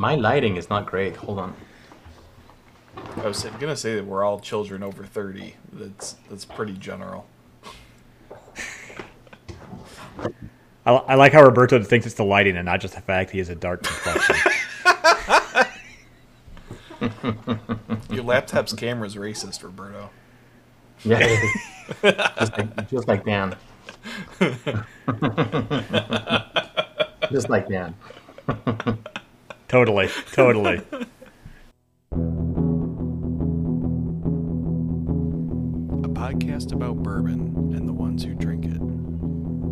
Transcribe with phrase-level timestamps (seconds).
[0.00, 1.16] My lighting is not great.
[1.16, 1.54] Hold on.
[3.18, 5.56] I was gonna say that we're all children over thirty.
[5.74, 7.26] That's that's pretty general.
[10.86, 13.36] I, I like how Roberto thinks it's the lighting and not just the fact he
[13.40, 14.36] has a dark complexion.
[18.10, 20.08] Your laptop's camera's racist, Roberto.
[21.04, 21.28] Yeah,
[22.38, 23.54] just, like, just like Dan.
[27.30, 27.94] just like Dan.
[29.70, 30.78] Totally, totally.
[30.78, 30.82] A
[36.08, 38.80] podcast about bourbon and the ones who drink it.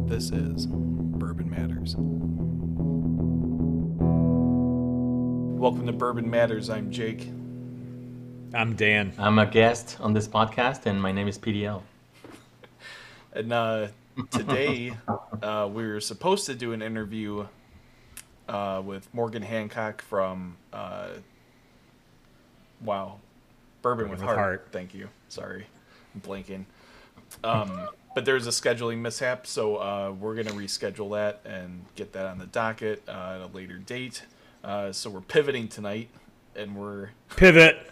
[0.09, 1.97] This is Bourbon Matters.
[5.59, 6.71] Welcome to Bourbon Matters.
[6.71, 7.29] I'm Jake.
[8.55, 9.13] I'm Dan.
[9.19, 11.83] I'm a guest on this podcast, and my name is PDL.
[13.33, 13.89] And uh,
[14.31, 14.95] today
[15.43, 17.47] uh, we were supposed to do an interview
[18.49, 21.09] uh, with Morgan Hancock from uh,
[22.83, 23.19] Wow,
[23.83, 24.39] Bourbon, with, with Heart.
[24.39, 24.69] Heart.
[24.73, 25.09] Thank you.
[25.29, 25.67] Sorry,
[26.15, 26.65] I'm blanking.
[27.45, 32.27] Um, but there's a scheduling mishap, so uh, we're gonna reschedule that and get that
[32.27, 34.23] on the docket uh, at a later date.
[34.63, 36.09] Uh, so we're pivoting tonight,
[36.57, 37.91] and we're Pivot.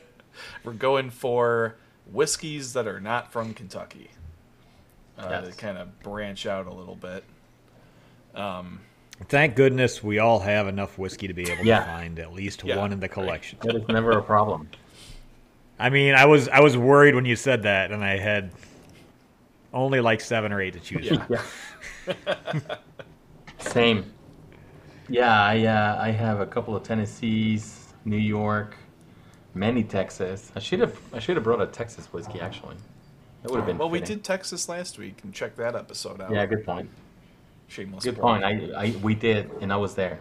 [0.64, 1.76] we're going for
[2.12, 4.10] whiskeys that are not from Kentucky.
[5.18, 5.48] Uh, Yes.
[5.54, 7.24] To kind of branch out a little bit.
[8.34, 8.80] Um,
[9.28, 11.80] Thank goodness we all have enough whiskey to be able Yeah.
[11.80, 13.12] to find at least Yeah, one in the right.
[13.12, 13.58] collection.
[13.62, 14.68] That is never a problem.
[15.78, 18.50] I mean, I was I was worried when you said that, and I had
[19.72, 21.06] only like seven or eight to choose.
[21.10, 21.24] Yeah.
[22.04, 22.14] from.
[22.26, 22.76] Yeah.
[23.58, 24.12] Same.
[25.08, 28.76] Yeah, I uh, I have a couple of Tennessees, New York,
[29.54, 30.50] many Texas.
[30.56, 32.76] I should have I should have brought a Texas whiskey actually.
[33.42, 33.78] That would have been.
[33.78, 36.30] well, we did Texas last week, and check that episode out.
[36.32, 36.88] Yeah, good point.
[37.68, 38.04] Shameless.
[38.04, 38.44] Good point.
[38.44, 40.18] I, I we did, and I was there.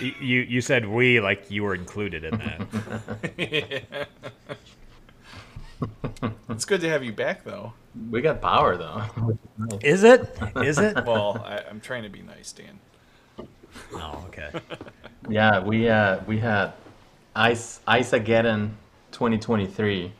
[0.00, 4.08] You you said we like you were included in that.
[6.48, 7.72] It's good to have you back, though.
[8.10, 9.02] We got power though.
[9.82, 10.36] is it?
[10.56, 11.04] Is it?
[11.04, 12.78] Well, I, I'm trying to be nice, Dan.
[13.92, 14.50] Oh, okay.
[15.28, 16.72] Yeah, we uh we had
[17.34, 18.70] Ice Isageddon
[19.12, 20.12] 2023.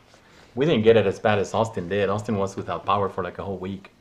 [0.55, 2.09] We didn't get it as bad as Austin did.
[2.09, 3.91] Austin was without power for like a whole week.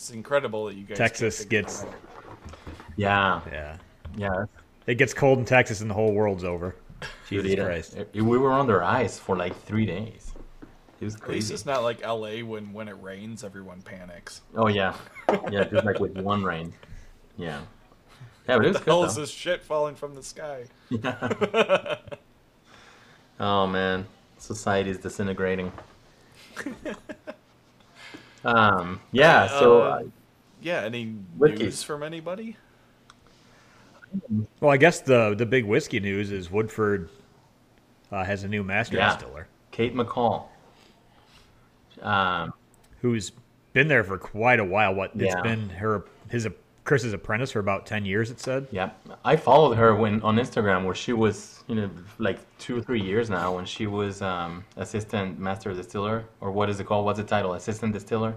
[0.00, 0.96] Wow, it's incredible that you guys.
[0.96, 1.88] Texas gets- it.
[2.96, 3.76] Yeah, Yeah.
[4.16, 4.44] yeah.
[4.86, 6.74] It gets cold in Texas and the whole world's over.
[7.28, 7.96] Jesus it- uh, Christ.
[7.96, 10.32] it- we were under ice for like three days.
[11.00, 11.54] It was At least crazy.
[11.54, 14.40] it's not like LA when when it rains, everyone panics.
[14.56, 14.94] Oh yeah,
[15.50, 15.64] yeah.
[15.64, 16.72] Just like with one rain.
[17.36, 17.60] Yeah.
[18.48, 20.64] Yeah, but it was What the hell good is this shit falling from the sky?
[23.42, 24.06] Oh man,
[24.38, 25.72] society is disintegrating.
[28.44, 29.00] um.
[29.12, 29.46] Yeah.
[29.48, 29.82] So.
[29.82, 30.02] Uh, uh,
[30.62, 30.80] Yeah.
[30.82, 31.60] Any Whiskeys.
[31.60, 32.56] news from anybody?
[34.60, 37.08] Well, I guess the the big whiskey news is Woodford
[38.10, 39.14] uh, has a new master Yeah.
[39.14, 40.46] distiller Kate McCall.
[42.02, 42.52] Um.
[43.02, 43.30] who's
[43.72, 44.94] been there for quite a while.
[44.94, 45.42] What it's Yeah.
[45.42, 46.46] been her his
[46.90, 48.32] Chris's apprentice for about ten years.
[48.32, 48.66] It said.
[48.72, 48.90] Yeah,
[49.24, 53.00] I followed her when on Instagram where she was, you know, like two or three
[53.00, 57.04] years now when she was um, assistant master distiller or what is it called?
[57.04, 57.54] What's the title?
[57.54, 58.34] Assistant distiller?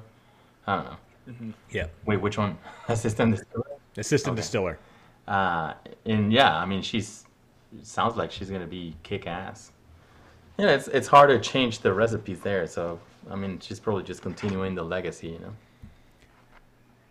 [0.67, 1.53] I don't know.
[1.71, 1.87] Yeah.
[2.05, 2.55] Wait, which one?
[2.89, 3.65] assistant distiller.
[3.97, 4.41] Assistant Okay.
[4.41, 4.77] distiller.
[5.27, 5.73] Uh,
[6.05, 7.25] and yeah, I mean, she's
[7.81, 9.71] sounds like she's gonna be kick ass.
[10.59, 12.99] Yeah, it's it's hard to change the recipes there, so
[13.31, 15.55] I mean, she's probably just continuing the legacy, you know.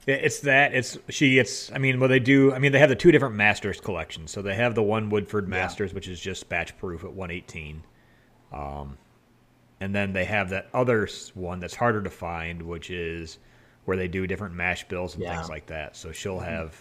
[0.07, 0.75] It- It's that.
[0.75, 1.39] It's she.
[1.39, 1.71] It's.
[1.73, 2.53] I mean, well, they do.
[2.53, 4.31] I mean, they have the two different masters collections.
[4.33, 7.83] So they have the one Woodford Masters, which is just batch proof at 118.
[8.53, 8.99] Um,
[9.81, 13.39] and then they have that other one that's harder to find, which is
[13.85, 15.35] where they do different mash bills and Yeah.
[15.37, 15.97] things like that.
[15.97, 16.81] So she'll have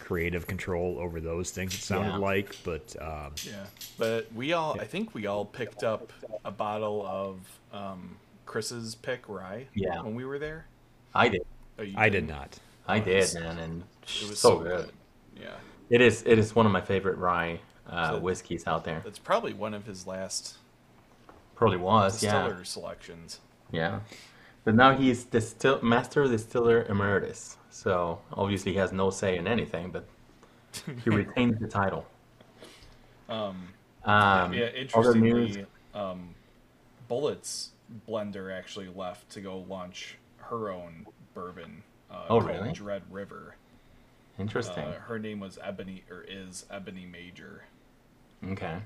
[0.00, 1.74] creative control over those things.
[1.74, 2.16] It sounded Yeah.
[2.18, 3.66] like, but um, Yeah,
[3.98, 6.12] but we all, I think we all picked up
[6.44, 7.40] a bottle of
[7.72, 8.16] um,
[8.46, 9.66] Chris's pick rye.
[9.74, 10.00] Yeah.
[10.02, 10.66] When we were there.
[11.14, 11.42] I did,
[11.78, 12.28] Oh, you I did didn't?
[12.30, 12.58] not.
[12.86, 13.82] I did, man, and
[14.22, 14.90] It was so, good.
[15.38, 15.54] Yeah,
[15.90, 16.22] It is.
[16.26, 19.00] It is one of my favorite rye uh, So- whiskeys out there.
[19.04, 20.56] that's probably one of his last
[21.54, 22.20] Probably was.
[22.20, 22.62] distiller Yeah.
[22.64, 23.40] selections.
[23.70, 24.00] Yeah.
[24.64, 27.56] But now he's distill master distiller emeritus.
[27.70, 30.06] So obviously he has no say in anything, but
[31.04, 32.06] he retains the title.
[33.28, 33.68] Um,
[34.04, 35.56] Um, yeah, other news.
[35.56, 36.34] interestingly, um,
[37.08, 37.70] Bulleit's
[38.08, 41.06] blender actually left to go launch her own
[41.38, 41.82] bourbon.
[42.10, 42.72] Uh, Oh, called really?
[42.72, 43.54] Dread River.
[44.38, 44.84] Interesting.
[44.84, 47.64] Uh, her name was Eboni, or is Eboni Major.
[48.52, 48.78] okay.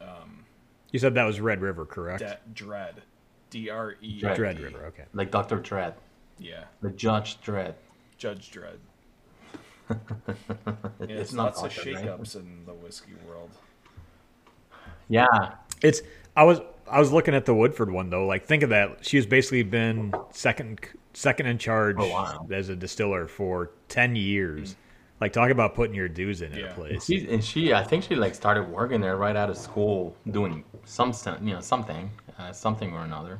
[0.00, 0.44] Um,
[0.90, 2.20] You said that was Red River, correct?
[2.20, 3.02] De- Dread,
[3.50, 4.36] D R E Dread.
[4.36, 4.86] Dread River.
[4.86, 5.04] Okay.
[5.14, 5.56] Like Dr.
[5.56, 5.94] Dread.
[6.38, 7.74] Yeah, The Judge Dredd.
[8.18, 8.78] Judge Dredd.
[11.00, 12.04] It's it's not lots of vodka, right?
[12.04, 13.50] shakeups in the whiskey world.
[15.08, 15.26] Yeah,
[15.82, 16.00] It's
[16.36, 16.60] I was
[16.90, 18.26] I was looking at the Woodford one though.
[18.26, 19.04] Like think of that.
[19.04, 20.80] She's basically been second
[21.14, 22.46] second in charge Oh, wow.
[22.52, 24.76] as a distiller for ten years.
[25.20, 26.66] Like talk about putting your dues in at Yeah.
[26.66, 27.04] a place.
[27.06, 30.64] She and she, I think she like started working there right out of school, doing
[30.84, 33.38] some, you know, something, uh, something or another.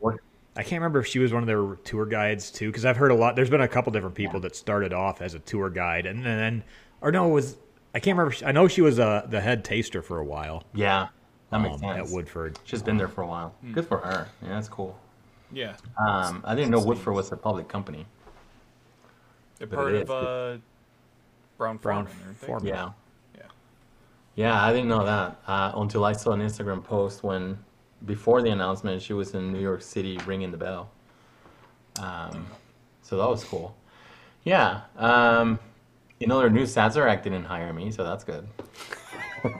[0.00, 0.22] Work,
[0.56, 3.10] I can't remember if she was one of their tour guides too, because I've heard
[3.10, 3.36] a lot.
[3.36, 6.64] There's been a couple different people that started off as a tour guide, and then,
[7.02, 7.58] or no, it was
[7.94, 8.34] I can't remember.
[8.44, 11.08] I know she was uh, the head taster for a while yeah,
[11.50, 12.08] that makes um, sense.
[12.08, 12.58] at Woodford.
[12.64, 13.54] She's been there for a while.
[13.72, 14.28] Good for her.
[14.42, 14.98] Yeah, that's cool.
[15.56, 18.04] Yeah, Um, I didn't know Woodford was a public company.
[19.58, 20.58] they're part of uh,
[21.56, 22.36] Brown Brown-Forman, aren't?
[22.36, 22.66] Forman.
[22.68, 22.90] Yeah.
[23.34, 23.42] Yeah.
[24.34, 27.56] Yeah, I didn't know that uh, until I saw an Instagram post when,
[28.04, 30.90] before the announcement, she was in New York City ringing the bell.
[32.02, 32.46] Um,
[33.00, 33.74] so that was cool.
[34.44, 34.82] Yeah.
[34.98, 35.58] Um,
[36.20, 38.46] in other news, Sazerac didn't hire me, so that's good.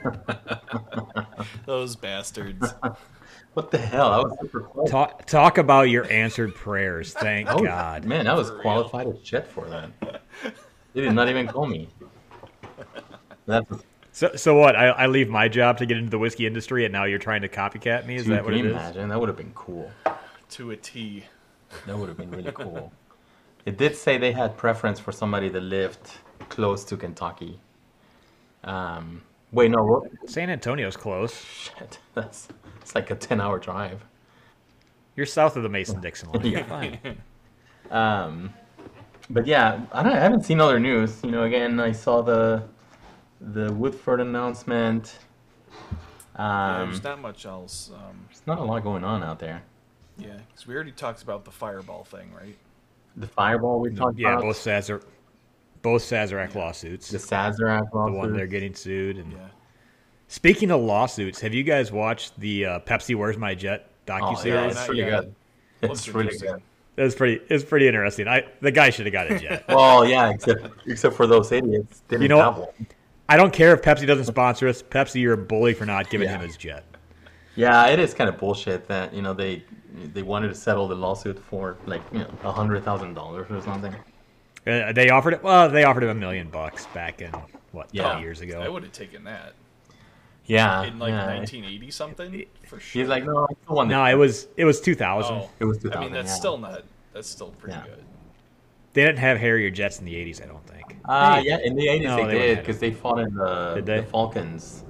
[1.64, 2.74] Those bastards.
[3.56, 4.12] What the hell?
[4.12, 4.90] I was super close.
[4.90, 7.14] Talk talk about your answered prayers.
[7.14, 8.04] Thank Oh, God.
[8.04, 8.62] Man, I was For real.
[8.62, 10.20] qualified as shit for that.
[10.92, 11.88] They did not even call me.
[13.46, 13.66] That's
[14.12, 14.76] So so what?
[14.76, 17.40] I, I leave my job to get into the whiskey industry, and now you're trying
[17.40, 18.16] to copycat me?
[18.16, 18.72] Is Dude, that what can it you is?
[18.72, 19.08] imagine?
[19.08, 19.90] That would have been cool.
[20.50, 21.24] to a T.
[21.86, 22.92] That would have been really cool.
[23.64, 26.10] It did say they had preference for somebody that lived
[26.50, 27.58] close to Kentucky.
[28.64, 30.10] Um, wait, no, what?
[30.28, 31.42] San Antonio's close.
[31.42, 32.48] Shit, that's
[32.86, 34.04] it's like a ten-hour drive.
[35.16, 36.46] You're south of the Mason Dixon line.
[36.46, 36.66] You're Yeah.
[36.66, 36.98] fine.
[37.90, 38.54] Um,
[39.28, 41.20] but yeah, I, don't, I haven't seen other news.
[41.24, 42.62] You know, again, I saw the
[43.40, 45.18] the Woodford announcement.
[46.38, 47.90] Yeah, Um, there's not much else.
[47.92, 49.62] Um, there's not a lot going on out there.
[50.16, 52.56] yeah, because we already talked about the fireball thing, right?
[53.16, 54.42] The Fireball we talked Yeah, about.
[54.44, 55.02] Yeah, both Sazerac,
[55.82, 57.08] both Sazerac lawsuits.
[57.10, 58.12] the Sazerac lawsuit.
[58.12, 59.16] the one they're getting sued.
[59.18, 59.38] And Yeah.
[60.28, 64.36] Speaking of lawsuits, have you guys watched the uh, Pepsi "Where's My Jet" docu series?
[64.36, 64.76] Oh, docu yeah, series?
[64.76, 65.10] it's pretty yet.
[65.22, 65.34] good.
[65.82, 66.50] It's Looks really interesting.
[66.52, 66.62] good.
[66.96, 67.40] It was pretty.
[67.50, 68.26] It's pretty interesting.
[68.28, 69.64] I the guy should have got a jet.
[69.68, 72.02] Well, yeah, except except for those idiots.
[72.08, 72.68] Didn't You know have one.
[73.28, 74.82] I don't care if Pepsi doesn't sponsor us.
[74.82, 76.36] Pepsi, you're a bully for not giving Yeah.
[76.36, 76.84] him his jet.
[77.56, 79.62] Yeah, it is kind of bullshit that you know they
[80.14, 83.60] they wanted to settle the lawsuit for like you know a hundred thousand dollars or
[83.60, 83.94] something.
[84.66, 85.42] Uh, they offered it.
[85.42, 87.30] Well, they offered him a million bucks back in
[87.72, 88.18] what Yeah.
[88.20, 88.60] years ago.
[88.62, 89.52] I would have taken that
[90.46, 91.26] Yeah, in like yeah.
[91.26, 93.02] 1980 something for sure.
[93.02, 95.34] He's like, no, I still want No, it was it was 2000.
[95.34, 95.98] Oh, It was 2000.
[95.98, 96.34] I mean, that's yeah.
[96.34, 96.82] still not.
[97.12, 97.84] That's still pretty Yeah.
[97.84, 98.04] good.
[98.92, 100.42] They didn't have Harrier jets in the 80s.
[100.42, 100.96] I don't think.
[101.04, 104.00] Uh, yeah, in the eighties No, they, they did because they fought in the, they?
[104.00, 104.84] the Falklands.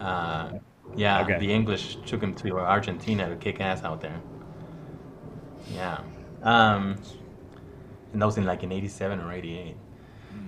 [0.00, 0.52] Uh,
[0.96, 1.38] yeah, Okay.
[1.38, 4.18] the English took him to Argentina to kick ass out there.
[5.74, 6.00] Yeah,
[6.42, 6.96] um,
[8.12, 9.76] and that was in like in '87 or '88.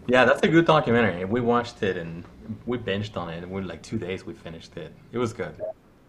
[0.07, 1.25] Yeah, that's a good documentary.
[1.27, 2.25] We watched it and
[2.67, 3.43] we binged on it.
[3.43, 4.93] And we like two days we finished it.
[5.13, 5.55] It was good.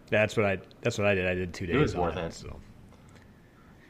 [0.09, 0.59] That's what I.
[0.81, 1.25] That's what I did.
[1.27, 1.75] I did two days.
[1.75, 2.33] It was on worth it, it.
[2.33, 2.59] So.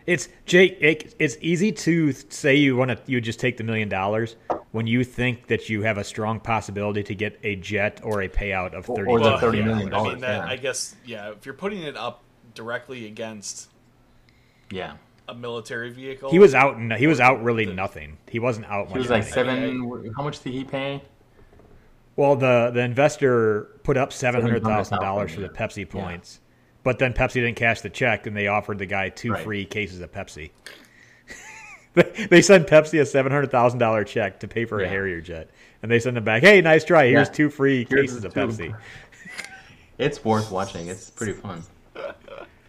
[0.08, 0.78] It's Jake.
[0.82, 3.00] It, it's easy to say you want to.
[3.06, 4.36] You just take the million dollars
[4.72, 8.30] when you think that you have a strong possibility to get a jet or a
[8.30, 9.12] payout of Or- thirty.
[9.12, 10.52] or the Well, $30 yeah, million I mean, that, yeah.
[10.52, 11.32] I guess, yeah.
[11.32, 12.24] If you're putting it up
[12.56, 13.70] directly against
[14.72, 14.94] Yeah,
[15.28, 16.76] a military vehicle, he was out.
[16.78, 18.18] n- He was out really nothing.
[18.30, 19.32] He wasn't out he was like money.
[19.32, 20.14] seven.
[20.18, 21.02] How much did he pay?
[22.16, 25.50] Well, the the investor put up seven hundred thousand dollars for the.
[25.50, 26.40] Pepsi points,
[26.84, 29.44] but then Pepsi didn't cash the check, and they offered the guy two Right.
[29.44, 30.52] free cases of Pepsi.
[32.30, 35.50] They- sent Pepsi a seven hundred thousand dollar check to pay for a Harrier jet,
[35.84, 36.42] and they send them back.
[36.42, 37.08] Hey, nice try.
[37.08, 37.34] Here's Yeah.
[37.34, 38.40] two free Here's cases of two.
[38.40, 38.76] Pepsi.
[39.98, 40.88] It's worth watching.
[40.88, 41.64] It's pretty fun.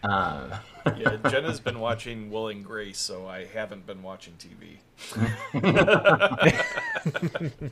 [0.03, 0.59] Uh,
[0.97, 4.79] yeah, Jenna's been watching Will and Grace, so I haven't been watching TV.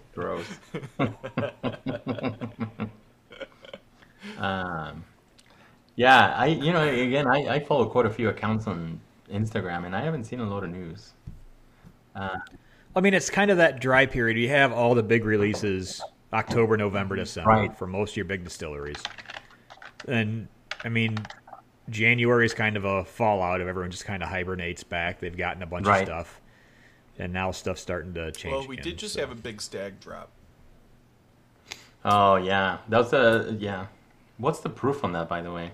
[0.13, 0.45] Gross.
[4.37, 5.03] um,
[5.95, 8.99] yeah, I you know again I, I follow quite a few accounts on
[9.31, 11.13] Instagram and I haven't seen a lot of news.
[12.15, 12.37] Uh,
[12.95, 14.37] I mean, it's kind of that dry period.
[14.37, 16.01] You have all the big releases
[16.33, 17.77] October, November, December Right.
[17.77, 19.01] for most of your big distilleries.
[20.07, 20.47] And
[20.83, 21.17] I mean,
[21.89, 25.19] January is kind of a fallout of everyone just kind of hibernates back.
[25.19, 26.01] They've gotten a bunch Right.
[26.01, 26.41] of stuff,
[27.19, 28.53] and now stuff's starting to change.
[28.53, 29.19] Well, we again, did just so.
[29.21, 30.29] have a big Stagg drop.
[32.05, 33.88] oh yeah, that was a yeah.
[34.38, 35.71] What's the proof on that, by the way?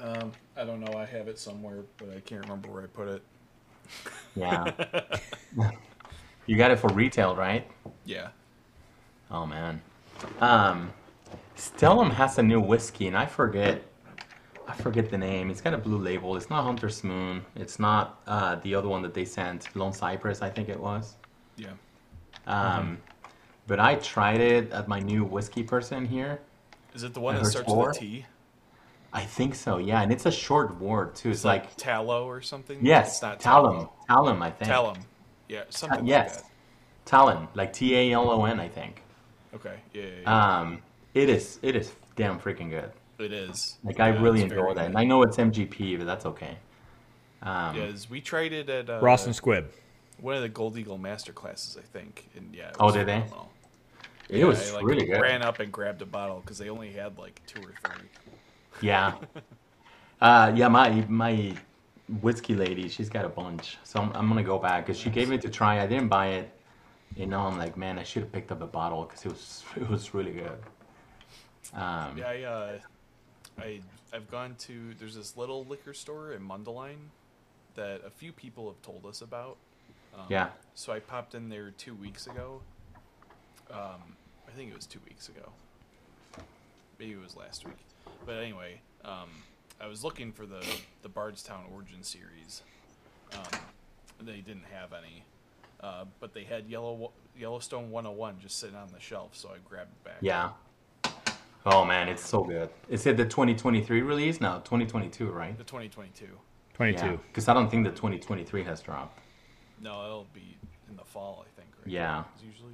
[0.00, 0.98] Um, I don't know.
[0.98, 3.22] I have it somewhere, but I can't remember where I put it.
[4.34, 4.70] Yeah,
[6.46, 7.66] you got it for retail, right?
[8.04, 8.28] Yeah.
[9.30, 9.80] Oh man.
[10.40, 10.92] Um
[11.56, 13.82] Stellum has a new whiskey and I forget
[14.68, 15.50] I forget the name.
[15.50, 16.36] It's got a blue label.
[16.36, 17.44] It's not Hunter's Moon.
[17.54, 21.14] It's not uh, the other one that they sent, Lone Cypress, I think it was.
[21.56, 21.70] Yeah.
[22.46, 22.98] Um,
[23.66, 26.40] But I tried it at my new whiskey person here.
[26.94, 27.88] Is it the one that starts four.
[27.88, 28.26] with a T?
[29.12, 31.30] I think so, yeah, and it's a short word too.
[31.30, 32.78] It's like Tallow or something?
[32.82, 34.68] yes, It's not Talum, Talum, I think.
[34.70, 34.98] Talum.
[35.48, 36.42] Yeah, Ta- something like yes,
[37.06, 39.02] Talon, like T A L O N, I think.
[39.54, 39.76] Okay.
[39.94, 40.58] Yeah, yeah, yeah.
[40.58, 40.82] Um,
[41.14, 42.92] it is, it is damn freaking good.
[43.20, 43.78] It is.
[43.84, 46.56] Like I Yeah, really enjoy that, and I know it's MGP, but that's okay.
[47.42, 49.66] Um, Yes, we tried it at uh, Ross and Squibb.
[50.18, 52.28] one of the Gold Eagle master classes, I think.
[52.36, 52.70] And yeah.
[52.70, 53.22] It Oh, did they?
[53.22, 53.52] phenomenal.
[54.28, 55.16] it Yeah, was I, like, really good.
[55.16, 58.10] I ran up and grabbed a bottle because they only had like two or three.
[58.80, 59.14] Yeah.
[60.20, 61.54] Uh, yeah, my my
[62.22, 65.30] whiskey lady, she's got a bunch, so I'm, I'm gonna go back because she gave
[65.32, 65.80] it to try.
[65.82, 66.50] I didn't buy it,
[67.18, 69.64] and now I'm like, man, I should have picked up a bottle because it was
[69.76, 70.58] it was really good.
[71.74, 72.78] Um, Yeah, I, uh,
[73.58, 73.80] I,
[74.12, 74.94] I've gone to.
[74.98, 76.96] There's this little liquor store in Mundelein
[77.74, 79.56] that a few people have told us about.
[80.14, 80.48] Um, Yeah.
[80.74, 82.60] So I popped in there two weeks ago.
[83.70, 84.16] Um,
[84.48, 85.50] I think it was two weeks ago.
[86.98, 87.76] Maybe it was last week.
[88.24, 89.28] But anyway, um,
[89.80, 90.64] I was looking for the
[91.02, 92.62] the Bardstown Origin series.
[93.32, 93.60] Um,
[94.20, 95.24] they didn't have any,
[95.80, 99.90] uh, but they had Yellow Yellowstone 101 just sitting on the shelf, so I grabbed
[99.92, 100.16] it back.
[100.20, 100.50] yeah.
[101.68, 102.70] Oh man, it's so good.
[102.88, 104.40] Is it the 2023 release?
[104.40, 105.56] No, 2022, right?
[105.58, 106.28] The 2022.
[106.74, 107.18] 22.
[107.26, 109.18] Because I don't think the 2023 has dropped.
[109.82, 110.56] No, it'll be
[110.88, 111.68] in the fall, I think.
[111.82, 111.88] Right?
[111.92, 112.22] Yeah.
[112.22, 112.72] 'Cause Usually.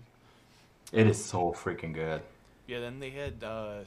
[0.92, 2.20] It is so freaking good.
[2.66, 2.80] Yeah.
[2.80, 3.84] Then they had uh,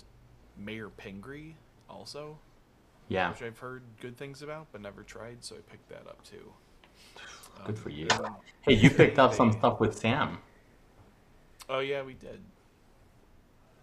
[0.58, 1.56] Mayor Pingree
[1.88, 2.38] also,
[3.08, 3.30] Yeah.
[3.30, 6.52] which I've heard good things about, but never tried, so I picked that up too.
[7.66, 8.08] Good Um, for you.
[8.12, 10.40] and- Hey, you picked up some stuff with Sam.
[11.70, 12.42] Oh yeah, we did.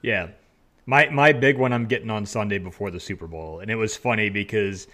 [0.02, 0.29] Yeah.
[0.87, 3.61] My my big one I'm getting on Sunday before the Super Bowl.
[3.61, 4.89] And it was funny because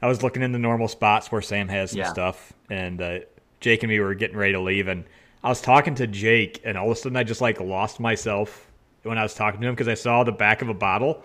[0.00, 2.12] I was looking in the normal spots where Sam has some Yeah.
[2.12, 3.18] stuff and uh,
[3.60, 5.04] Jake and me were getting ready to leave and
[5.42, 8.70] I was talking to Jake and all of a sudden I just like lost myself
[9.02, 11.22] when I was talking to him because I saw the back of a bottle.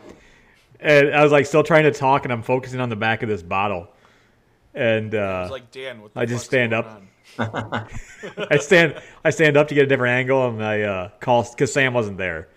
[0.80, 3.30] And I was like still trying to talk and I'm focusing on the back of
[3.30, 3.90] this bottle.
[4.74, 7.02] And I uh, was like, Dan, what the I just stand up.
[7.40, 11.72] I stand I stand up to get a different angle, and I uh, call because
[11.72, 12.50] Sam wasn't there,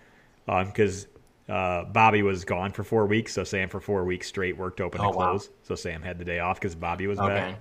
[0.47, 1.07] because
[1.53, 3.35] uh, Bobby was gone for four weeks.
[3.35, 5.31] So Sam for four weeks straight worked open Oh, and wow.
[5.33, 5.51] close.
[5.63, 7.29] So Sam had the day off because Bobby was Okay.
[7.29, 7.61] back.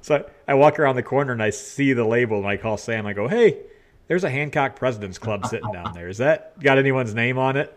[0.00, 0.16] So
[0.48, 3.06] I, I walk around the corner and I see the label, and I call Sam.
[3.06, 3.60] I go, "Hey,
[4.08, 6.08] there's a Hancock President's Club sitting down there.
[6.08, 7.76] Is that got anyone's name on it?"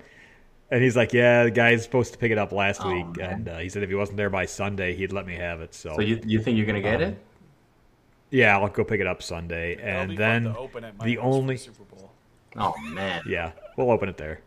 [0.69, 3.29] And he's like, "Yeah, the guy's supposed to pick it up last Oh, week, man.
[3.31, 5.73] and uh, he said if he wasn't there by Sunday, he'd let me have it."
[5.73, 7.17] So, So you you think you're gonna get it?
[8.31, 12.11] yeah, I'll go pick it up Sunday, That'll and then open the only Super Bowl.
[12.57, 13.21] Oh man.
[13.29, 14.41] Yeah, we'll open it there.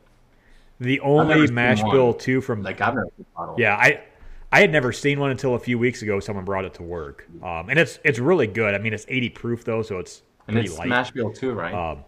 [0.81, 3.11] The only mash bill two from Like I've never
[3.59, 4.03] yeah, I
[4.51, 6.19] I had never seen one until a few weeks ago.
[6.21, 8.75] Someone brought it to work, um, and it's it's really good.
[8.75, 10.89] I mean, it's 80 proof though, so it's and it's light.
[10.89, 11.75] Mash Bill too, right?
[11.75, 12.05] Um,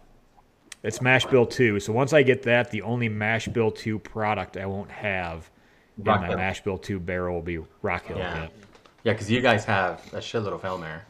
[0.83, 1.79] it's mash bill two.
[1.79, 5.49] So once I get that, the only mash bill two product I won't have
[5.97, 6.37] in Rock my Hill.
[6.37, 8.17] mash bill two barrel will be Rock Hill.
[8.17, 8.35] Yeah.
[8.35, 8.47] Yeah.
[9.05, 11.03] Yeah, because you guys have a shitload of Elmer,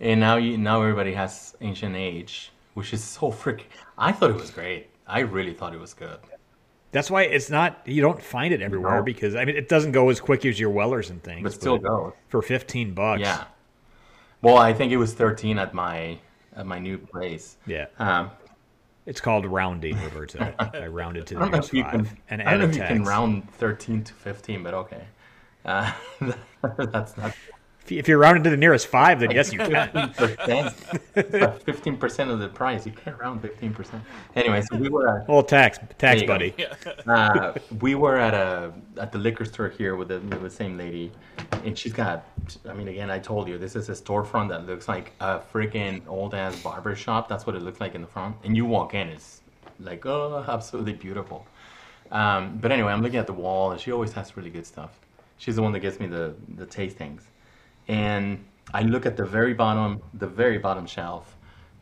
[0.00, 3.64] and now you now everybody has Ancient Age, which is so freaking.
[3.96, 4.88] I thought it was great.
[5.06, 6.18] I really thought it was good.
[6.90, 9.02] That's why it's not you don't find it everywhere No.
[9.02, 11.42] because I mean it doesn't go as quick as your Wellers and things.
[11.42, 12.12] But still goes.
[12.28, 13.20] for 15 bucks.
[13.20, 13.44] Yeah.
[14.40, 16.18] Well, I think it was 13 at my
[16.56, 17.56] at my new place.
[17.66, 17.86] Yeah.
[17.98, 18.30] Um,
[19.06, 22.18] It's called rounding over to I rounded to the nearest five can.
[22.30, 25.04] and I don't know if you can round 13 to 15, but okay.
[25.64, 25.92] Uh,
[26.90, 27.34] that's not.
[27.88, 29.88] If you- If you're rounding to the nearest five, then yes, you can.
[29.88, 30.74] 15%.
[31.14, 32.84] 15% of the price.
[32.84, 34.00] You can't round 15%.
[34.36, 36.26] Anyway, so we were at Well, tax, tax There you go.
[36.34, 36.54] buddy.
[37.06, 40.76] uh, we were at a at the liquor store here with the, with the same
[40.76, 41.10] lady,
[41.64, 42.26] and she's got.
[42.68, 46.02] I mean, again, I told you this is a storefront that looks like a freaking
[46.06, 47.26] old ass barber shop.
[47.26, 48.36] That's what it looks like in the front.
[48.44, 49.40] And you walk in, it's
[49.80, 51.46] like oh, absolutely beautiful.
[52.12, 54.90] Um, but anyway, I'm looking at the wall, and she always has really good stuff.
[55.38, 57.22] She's the one that gets me the the tastings,
[57.88, 61.36] and I look at the very bottom, the very bottom shelf,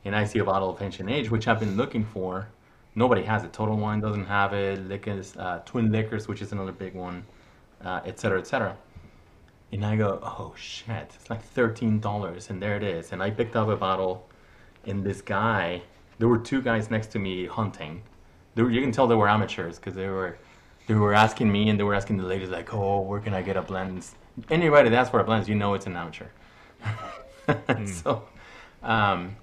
[0.04, 2.48] and I see a bottle of Ancient Age, which I've been looking for.
[2.94, 3.52] Nobody has it.
[3.52, 4.78] Total Wine doesn't have it.
[4.88, 7.24] Liquors, uh, Twin Liquors, which is another big one,
[7.84, 8.76] uh, et cetera, et.
[9.72, 13.12] And I go, oh shit, it's like thirteen dollars, and there it is.
[13.12, 14.28] And I picked up a bottle,
[14.86, 15.82] and this guy,
[16.18, 18.02] there were two guys next to me hunting.
[18.54, 20.38] Were, you can tell they were amateurs because they were,
[20.86, 23.42] they were asking me, and they were asking the ladies like, oh, where can I
[23.42, 24.06] get a blend?
[24.50, 26.26] Anybody that's asks for a blend, you know it's an amateur.
[27.86, 28.24] so,
[28.82, 29.36] um,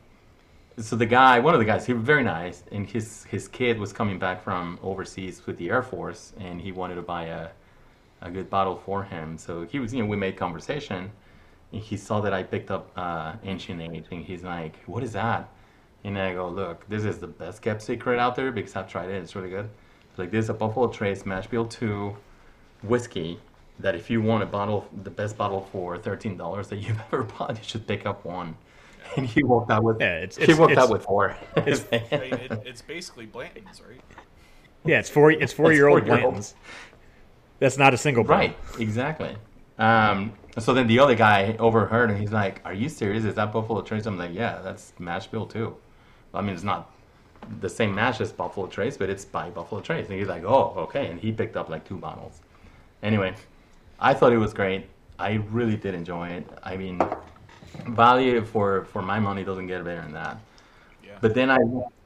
[0.77, 3.79] so the guy, one of the guys, he was very nice, and his his kid
[3.79, 7.49] was coming back from overseas with the Air Force, and he wanted to buy a
[8.21, 9.37] a good bottle for him.
[9.37, 11.11] So he was, you know, we made conversation,
[11.71, 15.13] and he saw that I picked up uh, Ancient Age, and he's like, "What is
[15.13, 15.49] that?"
[16.03, 19.09] And I go, look, this is the best kept secret out there because I've tried
[19.09, 19.15] it.
[19.15, 19.69] It's really good.
[20.17, 22.15] Like this is a Buffalo Trace Mash Bill 2
[22.83, 23.39] whiskey
[23.79, 27.23] that if you want a bottle, the best bottle for thirteen dollars that you've ever
[27.23, 28.55] bought, you should pick up one.
[29.15, 31.35] And he walked out with Yeah, it's- he it's- walked it's- out with four.
[31.55, 34.01] I mean, it, it's basically Blanton's, right?
[34.85, 35.31] Yeah, it's four.
[35.31, 36.21] It's four year old four-year-old.
[36.33, 36.55] Blanton's.
[37.59, 38.39] That's not a single barrel.
[38.39, 39.35] Right, exactly.
[39.79, 43.23] Um, so then the other guy overheard and he's like, "Are you serious?
[43.23, 45.75] Is that Buffalo Trace?" I'm like, "Yeah, that's Mash Bill too."
[46.33, 46.91] I mean, it's not
[47.61, 50.07] the same mash as Buffalo Trace, but it's by Buffalo Trace.
[50.09, 52.41] And he's like, "Oh, okay." And he picked up like two bottles.
[53.01, 53.35] Anyway,
[53.99, 54.87] I thought it was great.
[55.19, 56.47] I really did enjoy it.
[56.63, 57.01] I mean,
[57.87, 60.37] value for for my money doesn't get better than that.
[61.03, 61.17] Yeah.
[61.21, 61.57] But then I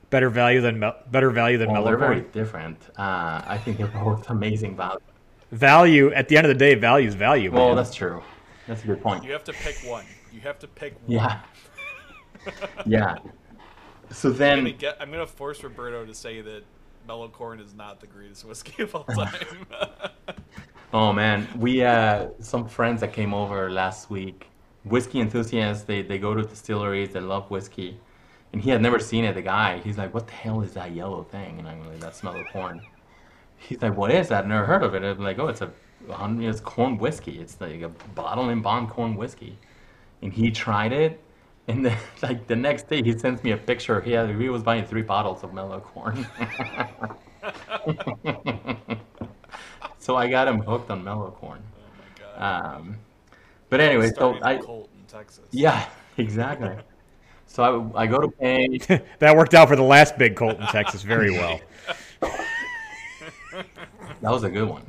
[0.09, 2.77] Better value than better value than well, they're very different.
[2.97, 4.99] Uh, I think they're both amazing value.
[5.51, 7.51] Value at the end of the day, value is value.
[7.51, 7.75] Well, man.
[7.75, 8.23] that's true.
[8.67, 9.25] That's a good point.
[9.25, 10.05] You have to pick one.
[10.31, 11.11] You have to pick one.
[11.11, 11.39] Yeah.
[12.85, 13.17] yeah.
[14.09, 14.95] So I'm gonna then, get.
[15.01, 16.63] I'm gonna force Roberto to say that
[17.05, 19.67] Mellow Corn is not the greatest whiskey of all time.
[20.93, 24.47] oh man, we uh, some friends that came over last week,
[24.83, 25.83] whiskey enthusiasts.
[25.83, 27.13] They they go to distilleries.
[27.13, 27.99] They love whiskey,
[28.53, 29.33] and he had never seen it.
[29.33, 32.15] The guy, he's like, "What the hell is that yellow thing?" And I'm like, "That
[32.15, 32.81] smell of corn."
[33.57, 35.03] He's like, "What is that?" Never heard of it.
[35.03, 35.71] I'm like, "Oh, it's a,
[36.09, 37.39] it's corn whiskey.
[37.39, 39.57] It's like a bottle and bond corn whiskey."
[40.21, 41.21] And he tried it,
[41.67, 44.01] and then like the next day, he sends me a picture.
[44.01, 46.27] He had, he was buying three bottles of mellow corn.
[50.07, 51.61] so I got him hooked on mellow corn.
[51.61, 52.75] oh my god.
[52.77, 52.95] Um,
[53.69, 55.43] but anyway, so Started I a cult in Texas.
[55.51, 56.77] yeah, exactly.
[57.45, 58.77] So I, I go to pay.
[59.19, 61.59] that worked out for the last big Colt in Texas very well.
[64.21, 64.83] That was a good one.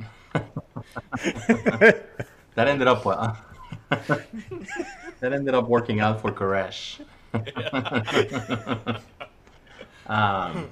[2.55, 3.37] that ended up well.
[3.89, 6.99] that ended up working out for Koresh.
[10.07, 10.69] um,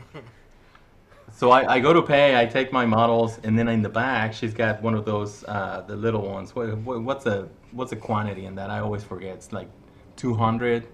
[1.38, 2.36] so I, I go to pay.
[2.40, 5.84] I take my models, and then in the back, she's got one of those uh,
[5.88, 6.56] the little ones.
[6.56, 8.72] What, what, what's a what's a quantity in that?
[8.72, 9.36] I always forget.
[9.36, 9.70] It's like
[10.16, 10.88] two hundred.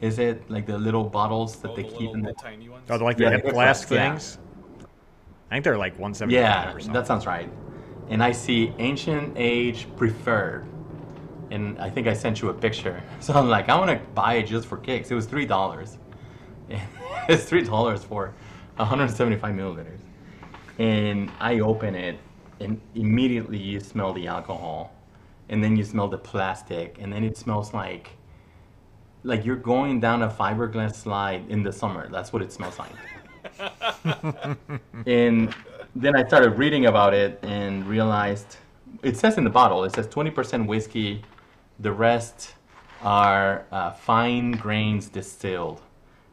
[0.00, 2.34] Is it like the little bottles that Oh, they the keep little, in the the
[2.34, 2.90] tiny ones.
[2.90, 4.18] Oh, they're like Yeah, the the hip hip flask flask, yeah.
[4.18, 4.38] things.
[5.50, 6.92] I think they're like one seventy five Yeah, or something.
[6.92, 7.50] that sounds right.
[8.08, 10.66] And I see ancient age preferred.
[11.50, 13.02] And I think I sent you a picture.
[13.20, 15.10] So I'm like, I want to buy it just for kicks.
[15.10, 15.98] It was three dollars.
[17.28, 18.34] it's three dollars for
[18.78, 20.00] 175 milliliters.
[20.78, 22.18] And I open it,
[22.60, 24.94] and immediately you smell the alcohol,
[25.48, 28.10] and then you smell the plastic, and then it smells like,
[29.24, 32.08] like you're going down a fiberglass slide in the summer.
[32.08, 32.92] That's what it smells like
[35.06, 35.54] and
[35.94, 38.56] then I started reading about it and realized
[39.02, 41.22] it says in the bottle it says 20% whiskey,
[41.78, 42.54] the rest
[43.02, 45.80] are uh, fine grains distilled.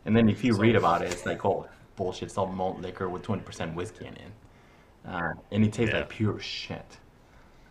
[0.05, 3.09] And then if you read about it, it's like, oh, bullshit, it's all malt liquor
[3.09, 4.31] with 20% whiskey in it.
[5.07, 5.99] Uh, and it tastes Yeah.
[5.99, 6.97] like pure shit.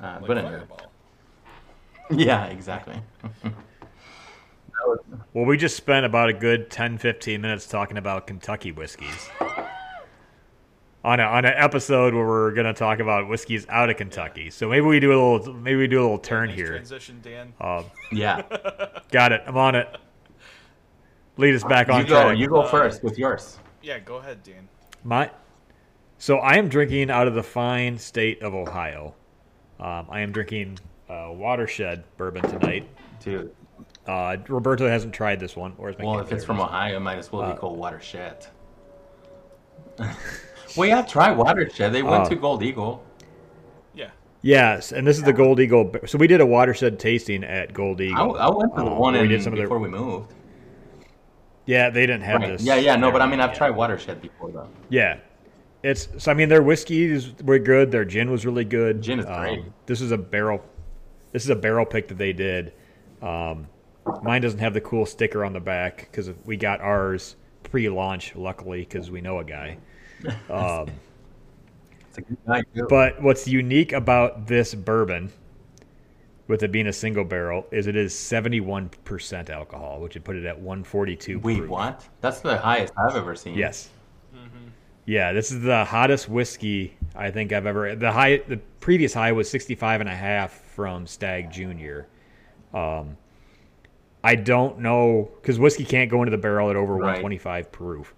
[0.01, 0.63] Uh, like but anyway,
[2.11, 2.97] yeah, exactly.
[5.33, 9.31] Well, we just spent about a good 10, 15 minutes talking about Kentucky whiskeys.
[11.05, 14.51] On, a, on an episode where we're going to talk about whiskeys out of Kentucky.
[14.51, 16.67] So maybe we do a little maybe we do a little turn Nice here.
[16.69, 17.53] transition, Dan.
[17.61, 17.83] Uh,
[18.13, 18.43] yeah.
[19.11, 19.43] got it.
[19.47, 19.89] I'm on it.
[21.39, 22.39] Lead us back on You go, track.
[22.39, 23.59] you go first with yours.
[23.85, 24.67] Yeah, go ahead, Dan.
[25.05, 25.31] My,
[26.17, 29.15] so I am drinking out of the fine state of Ohio.
[29.79, 30.79] Um, I am drinking
[31.11, 32.89] uh, Watershed bourbon tonight.
[33.23, 33.55] Dude.
[34.07, 37.31] Uh, Roberto hasn't tried this one, or Well, if it's from Ohio, it might as
[37.31, 38.47] well Uh, be called Watershed.
[39.99, 41.93] well, yeah, try Watershed.
[41.93, 43.05] They went Uh, to Gold Eagle.
[43.95, 44.11] Yeah.
[44.41, 45.93] Yes, and this is the Gold Eagle.
[46.07, 48.37] So we did a Watershed tasting at Gold I, Eagle.
[48.39, 49.91] I went to the Uh, one where in, we did some of their- before we
[49.91, 50.33] moved.
[51.67, 52.51] Yeah, they didn't have Right.
[52.53, 52.63] this.
[52.63, 53.57] Yeah, yeah, no, but I mean, I've Yeah.
[53.57, 54.69] tried Watershed before, though.
[54.91, 55.17] Yeah,
[55.83, 56.31] it's so.
[56.31, 57.91] I mean, their whiskeys were good.
[57.91, 59.01] Their gin was really good.
[59.03, 59.65] Gin is Um, great.
[59.87, 60.63] This is a barrel.
[61.33, 62.73] This is a barrel pick that they did.
[63.23, 63.67] Um,
[64.23, 68.37] mine doesn't have the cool sticker on the back because we got ours pre-launch.
[68.37, 69.79] Luckily, because we know a guy.
[70.51, 70.89] Um,
[72.17, 75.33] It's a but what's unique about this bourbon,
[76.49, 80.37] with it being a single barrel, is it is seventy-one percent alcohol, which would put
[80.37, 81.39] it at one forty-two.
[81.41, 81.71] Wait, proof.
[81.71, 82.09] what?
[82.21, 83.55] That's the highest I've ever seen.
[83.55, 83.89] Yes.
[85.07, 87.95] Yeah, this is the hottest whiskey I think I've ever.
[87.95, 92.07] The high, the previous high was 65 and a half from Stagg Junior.
[92.73, 93.19] Um,
[94.23, 97.23] I don't know because whiskey can't go into the barrel at over Right.
[97.23, 98.15] 125 proof.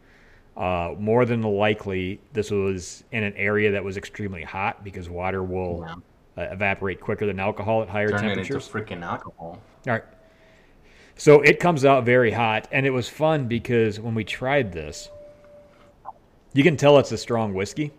[0.57, 5.43] Uh, more than likely, this was in an area that was extremely hot because water
[5.43, 5.95] will Yeah.
[6.37, 8.69] Uh, evaporate quicker than alcohol at higher Turn it into temperatures.
[8.69, 9.59] freaking alcohol.
[9.87, 10.05] All right.
[11.17, 15.09] So it comes out very hot, and it was fun because when we tried this,
[16.53, 17.91] you can tell it's a strong whiskey,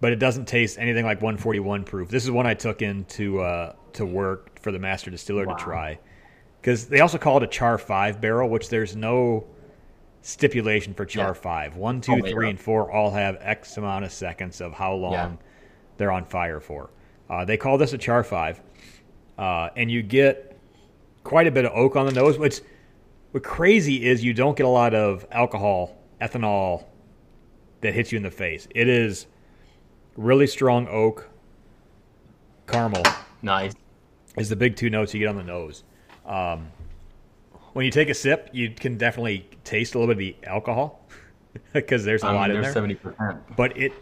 [0.00, 2.08] but it doesn't taste anything like 141 proof.
[2.08, 5.54] This is one I took into uh, to work for the master distiller Wow.
[5.54, 5.98] to try
[6.60, 9.44] because they also call it a char five barrel, which there's no
[10.22, 11.32] stipulation for char Yeah.
[11.34, 11.76] five.
[11.76, 15.12] One, two, Oh, three, and four all have X amount of seconds of how long
[15.12, 15.30] Yeah.
[15.98, 16.90] they're on fire for.
[17.30, 18.60] Uh, they call this a char five,
[19.38, 20.58] uh, and you get
[21.24, 22.38] quite a bit of oak on the nose.
[22.38, 22.60] What's
[23.32, 26.84] what crazy is you don't get a lot of alcohol, ethanol
[27.80, 28.68] that hits you in the face.
[28.74, 29.26] It is
[30.16, 31.28] really strong oak,
[32.66, 33.02] caramel
[33.40, 33.72] Nice.
[34.36, 35.84] is the big two notes you get on the nose.
[36.26, 36.68] Um,
[37.72, 41.00] when you take a sip, you can definitely taste a little bit of the alcohol
[41.72, 42.72] because there's a I lot in there's there.
[42.74, 43.38] seventy percent.
[43.56, 43.92] But it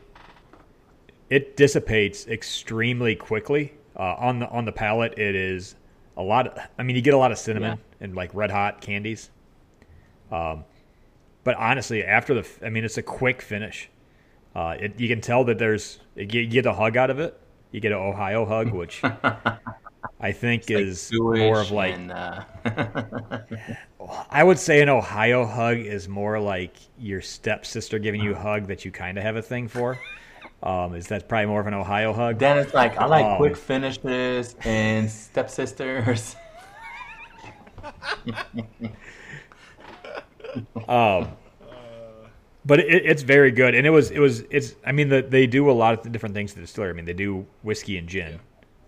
[1.30, 5.18] it dissipates extremely quickly uh, on the on the palate.
[5.18, 5.76] It is
[6.16, 6.48] a lot.
[6.48, 9.30] Of, I mean, you get a lot of cinnamon and like red hot candies.
[10.30, 10.64] Um,
[11.42, 13.88] but honestly, after the, I mean, it's a quick finish.
[14.54, 17.20] Uh, it, you can tell that there's you get, you get a hug out of
[17.20, 17.38] it.
[17.70, 19.00] You get an Ohio hug, which
[20.20, 22.44] I think is more of like and, uh,
[24.30, 28.66] I would say an Ohio hug is more like your stepsister giving you a hug
[28.66, 29.98] that you kind of have a thing for.
[30.62, 32.38] Um, is that probably more of an Ohio hug?
[32.38, 36.36] then it's like I like Um, quick finishes and stepsisters.
[42.64, 44.74] but it, it's very good, and it was it was it's.
[44.84, 46.90] I mean, the, they do a lot of different things to the distillery.
[46.90, 48.40] I mean, they do whiskey and gin.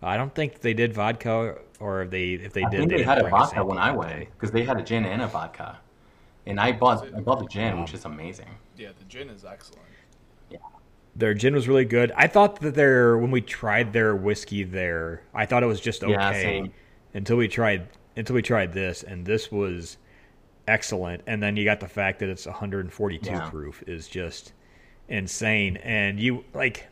[0.03, 2.97] I don't think they did vodka, or if they if they I did, think they,
[2.99, 5.23] they had a vodka sample when I that went because they had a gin and
[5.23, 5.79] a vodka,
[6.47, 8.49] and I bought I bought the gin, which is amazing.
[8.77, 9.87] Yeah, the gin is excellent.
[11.15, 12.11] Their gin was really good.
[12.17, 16.03] I thought that their when we tried their whiskey there, I thought it was just
[16.03, 16.67] okay Yeah,
[17.15, 19.99] until we tried until we tried this, and this was
[20.67, 21.23] excellent.
[21.27, 23.51] And then you got the fact that it's 142 Yeah.
[23.51, 24.53] proof is just
[25.09, 25.77] insane.
[25.79, 26.87] And you like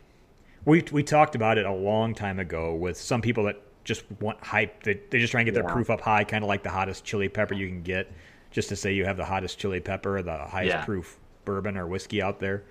[0.67, 4.43] we we talked about it a long time ago with some people that just want
[4.45, 4.83] hype.
[4.83, 7.05] They, they just try and get their proof up high, kind of like the hottest
[7.05, 8.13] chili pepper you can get,
[8.51, 10.85] just to say you have the hottest chili pepper, the highest Yeah.
[10.85, 12.65] proof bourbon or whiskey out there.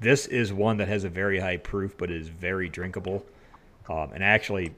[0.00, 3.24] This is one that has a very high proof, but is very drinkable.
[3.88, 4.74] Um, and actually,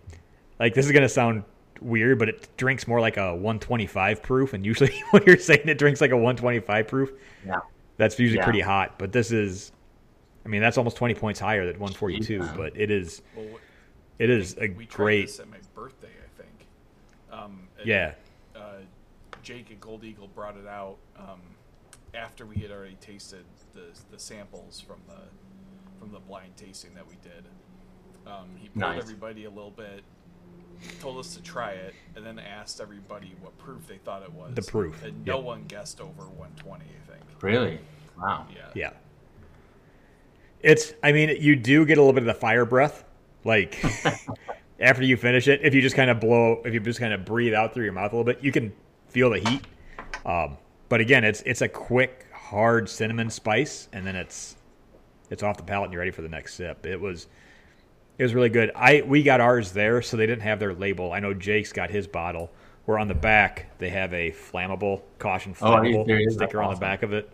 [0.61, 1.45] like this is gonna sound
[1.81, 4.53] weird, but it drinks more like a 125 proof.
[4.53, 7.13] And usually, when you're saying it drinks like a 125 proof,
[7.47, 7.57] Yeah,
[7.97, 8.45] that's usually Yeah.
[8.45, 8.99] pretty hot.
[8.99, 9.73] But this is,
[10.45, 12.41] I mean, that's almost 20 points higher than 142.
[12.41, 12.57] Jeez.
[12.57, 13.47] But it is, well,
[14.19, 16.67] it is a we tried great, this at my birthday, I think.
[17.33, 18.15] Um, and, yeah,
[18.55, 18.61] Uh,
[19.43, 21.41] Jake at Gold Eagle brought it out um,
[22.15, 23.45] after we had already tasted
[23.75, 25.21] the the samples from the
[25.99, 27.45] from the blind tasting that we did.
[28.27, 29.03] Um, he poured Nice.
[29.03, 30.03] everybody a little bit,
[31.01, 34.55] told us to try it, and then asked everybody what proof they thought it was.
[34.55, 35.45] The proof, And no yep.
[35.45, 37.25] one guessed over 120, I think.
[37.43, 37.81] really.
[38.21, 38.47] Wow.
[38.55, 38.71] Yeah.
[38.75, 38.91] yeah.
[40.61, 43.05] It's, I mean, you do get a little bit of the fire breath,
[43.45, 43.83] like
[44.81, 45.61] after you finish it.
[45.63, 47.93] If you just kind of blow, if you just kind of breathe out through your
[47.93, 48.73] mouth a little bit, you can
[49.09, 49.63] feel the heat.
[50.27, 54.57] Um, but again, it's it's a quick, hard cinnamon spice, and then it's
[55.31, 56.87] it's off the palate, and you're ready for the next sip.
[56.87, 57.27] It was
[58.19, 58.71] it was really good.
[58.75, 61.13] I we got ours there, so they didn't have their label.
[61.13, 62.51] I know Jake's got his bottle.
[62.85, 66.07] Where on the back they have a flammable caution Oh, flammable?
[66.07, 67.31] That's sticker on the back of it.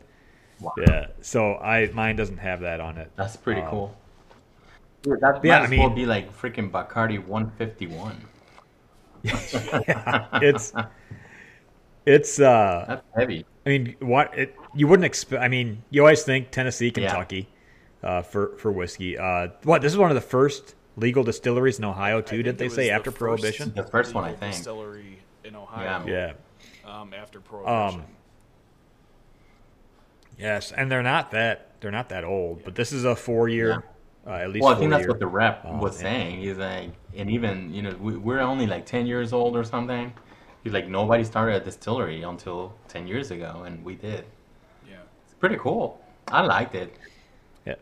[0.61, 0.73] Wow.
[0.77, 1.09] Yeah.
[1.21, 3.11] So I mine doesn't have that on it.
[3.17, 3.97] That's pretty Um, cool.
[5.03, 8.29] Dude, that yeah, might I as well be like freaking Bacardi 151.
[9.23, 10.73] yeah, It's
[12.07, 13.45] it's uh That's heavy.
[13.67, 16.93] I mean what it you wouldn't expect I mean you always think Tennessee, Yeah.
[17.09, 17.49] Kentucky
[18.03, 19.17] uh for for whiskey.
[19.19, 22.69] Uh what this is one of the first legal distilleries in Ohio too, didn't they
[22.69, 23.73] say the after first prohibition?
[23.75, 24.55] The first one, I think.
[24.55, 26.05] Distillery in Ohio.
[26.07, 26.33] Yeah.
[26.85, 28.01] Um, after prohibition.
[28.01, 28.07] Um
[30.38, 33.85] Yes, and they're not that they're not that old, but this is a 4 year
[34.27, 35.09] uh, at least Well, I think that's year.
[35.11, 36.03] what the rep Oh, was yeah.
[36.11, 36.40] saying.
[36.40, 40.12] He's like, and even you know, we, we're only like 10 years old or something.
[40.64, 44.24] He's like, nobody started a distillery until 10 years ago, and we did.
[44.88, 44.96] yeah.
[45.24, 46.03] It's pretty cool.
[46.29, 46.96] I liked it.
[47.66, 47.74] Yeah.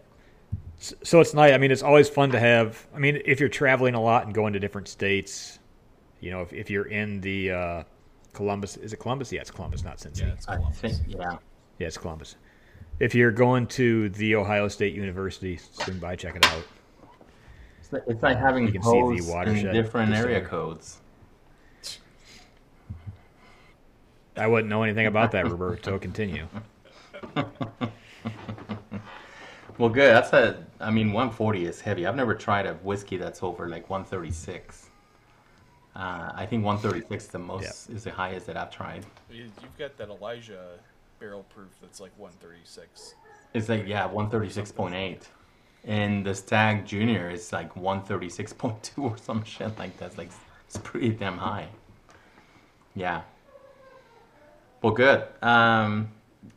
[0.79, 1.53] So it's nice.
[1.53, 2.85] I mean, it's always fun to have.
[2.93, 5.61] I mean, if you're traveling a lot and going to different states,
[6.19, 7.83] you know, if, if you're in the uh,
[8.33, 9.31] Columbus, is it Columbus?
[9.31, 10.23] Yeah, it's Columbus, not Cincy.
[10.23, 10.79] Yeah, it's Columbus.
[10.79, 11.37] think, yeah.
[11.79, 12.35] Yeah, it's Columbus.
[12.99, 16.65] If you're going to the Ohio State University, swing by, check it out.
[17.81, 20.99] It's like, it's like having You can see the in watershed different area codes.
[24.37, 25.93] I wouldn't know anything about that, Roberto.
[25.93, 26.47] So continue.
[29.79, 30.15] Well, good.
[30.15, 30.65] That's a.
[30.81, 32.07] I mean, 140 is heavy.
[32.07, 34.91] I've never tried a whiskey that's over like 136.
[35.97, 39.05] Uh, I think 136 is the most is the highest that I've tried.
[39.31, 40.79] You- You've got that Elijah
[41.19, 43.15] barrel proof that's like 136.
[43.55, 45.21] It's like yeah, 136.8,
[45.85, 50.07] and the Stagg Junior is like 136.2 or some shit like that.
[50.07, 50.31] It's like
[50.67, 51.69] it's pretty damn high.
[52.95, 53.23] Yeah.
[54.83, 55.23] Well, good.
[55.43, 56.11] Um,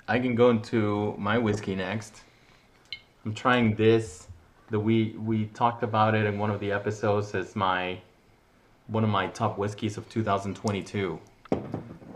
[0.07, 2.21] I can go into my whiskey next.
[3.23, 4.27] I'm trying this.
[4.71, 7.99] The we we talked about it in one of the episodes as my
[8.88, 11.19] one of my top whiskeys of 2022.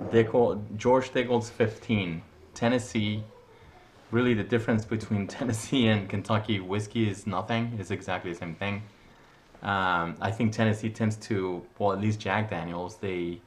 [0.09, 2.23] Dickel, George Dickel's 15,
[2.55, 3.23] Tennessee.
[4.09, 7.77] Really, the difference between Tennessee and Kentucky whiskey is nothing.
[7.79, 8.81] It's exactly the same thing.
[9.61, 13.41] Um, I think Tennessee tends to, well, at least Jack Daniels, they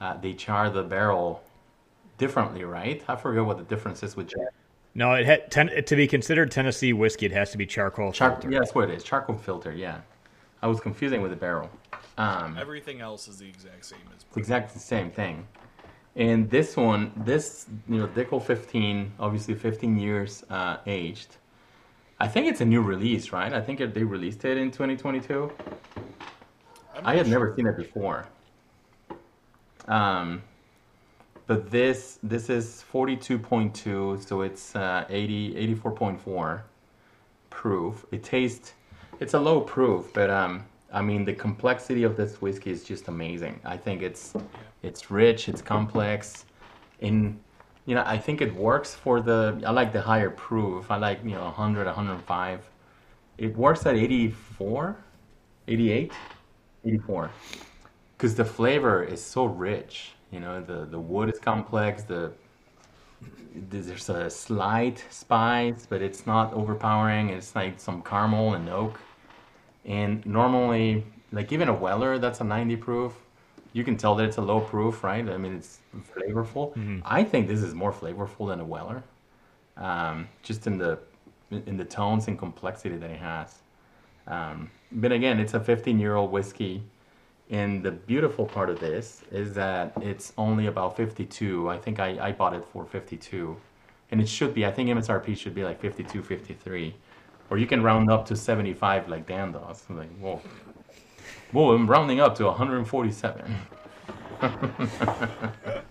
[0.00, 1.44] uh, they char the barrel
[2.18, 3.02] differently, right?
[3.08, 4.48] I forget what the difference is with Jack.
[4.94, 7.26] No, it had ten, to be considered Tennessee whiskey.
[7.26, 8.50] It has to be charcoal Char- filter.
[8.50, 9.02] yeah, that's what it is.
[9.02, 9.72] Charcoal filter.
[9.72, 10.00] Yeah,
[10.62, 11.68] I was confusing with the barrel.
[12.16, 14.24] Um, Everything else is the exact same as.
[14.36, 15.46] Exactly the same thing.
[16.16, 21.36] And this one, this you know, Dickel 15, obviously 15 years uh, aged.
[22.20, 23.52] I think it's a new release, right?
[23.52, 25.50] I think it, they released it in 2022.
[26.94, 28.26] I'm I not had never seen it before.
[29.88, 30.42] Um,
[31.46, 36.62] but this this is 42.2, so it's uh, 80 84.4
[37.50, 38.06] proof.
[38.10, 38.74] It tastes
[39.20, 43.08] it's a low proof, but um I mean the complexity of this whiskey is just
[43.08, 43.60] amazing.
[43.64, 44.34] I think it's
[44.82, 46.46] it's rich, it's complex.
[47.00, 47.38] In
[47.86, 50.90] you know, I think it works for the I like the higher proof.
[50.90, 52.70] I like, you know, 100, 105.
[53.36, 54.96] It works at 84,
[55.68, 56.12] 88,
[56.84, 57.30] 84
[58.16, 60.13] because the flavor is so rich.
[60.34, 62.02] You know, the the wood is complex.
[62.02, 62.32] The
[63.70, 67.30] there's a slight spice, but it's not overpowering.
[67.30, 68.98] It's like some caramel and oak.
[69.84, 73.12] And normally, like even a Weller that's a 90 proof,
[73.72, 75.28] you can tell that it's a low proof, right?
[75.28, 75.78] I mean, it's
[76.12, 76.72] flavorful.
[77.04, 79.04] I think this is more flavorful than a Weller,
[79.76, 80.98] um, just in the
[81.50, 83.60] in the tones and complexity that it has.
[84.26, 86.82] Um, but again, it's a 15 year old whiskey.
[87.50, 91.68] And the beautiful part of this is that it's only about 52.
[91.68, 93.56] I think I, I bought it for 52.
[94.10, 96.94] And it should be, I think MSRP should be like 52, 53.
[97.50, 99.84] Or you can round up to 75 like Dan does.
[99.88, 100.40] I'm like, whoa.
[101.52, 103.56] Whoa, I'm rounding up to 147.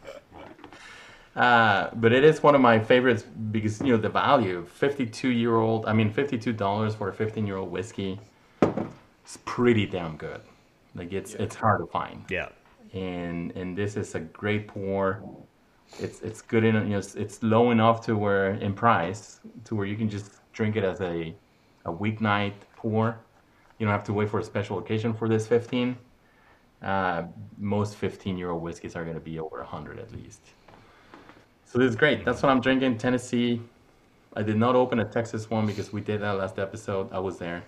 [1.35, 5.55] Uh, but it is one of my favorites because you know the value 52 year
[5.55, 8.19] old i mean 52 dollars for a 15 year old whiskey
[9.23, 10.41] it's pretty damn good
[10.95, 12.25] like it's it's hard to find.
[12.29, 12.49] Yeah.
[12.93, 15.21] and and this is a great pour.
[15.99, 19.75] It's it's good in you know it's, it's low enough to where in price to
[19.75, 21.36] where you can just drink it as a
[21.86, 23.17] a weeknight pour.
[23.77, 25.97] You don't have to wait for a special occasion for this 15
[26.84, 27.23] uh,
[27.58, 30.41] most 15 year old whiskeys are going to be over 100 at least.
[31.65, 32.23] So this is great.
[32.25, 33.62] That's what i'm drinking tennessee.
[34.36, 37.12] I did not open a texas one because we did that last episode.
[37.12, 37.63] I was there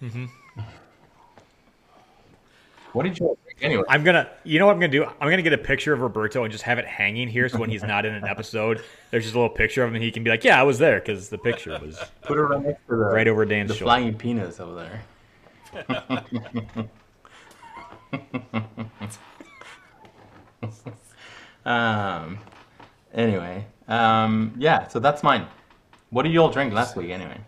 [2.96, 3.84] what did you all anyway.
[3.88, 5.04] I'm gonna, you know what I'm gonna do?
[5.04, 7.68] I'm gonna get a picture of Roberto and just have it hanging here, so when
[7.70, 10.24] he's not in an episode, there's just a little picture of him, and he can
[10.24, 12.96] be like, "Yeah, I was there," because the picture was put it right next to
[12.96, 13.84] the right over Dan's the shoulder.
[13.84, 14.74] flying penis over
[15.74, 16.88] there.
[21.64, 22.38] Um
[23.12, 25.46] anyway um yeah so that's mine.
[26.10, 27.40] What did you all drink last week anyway?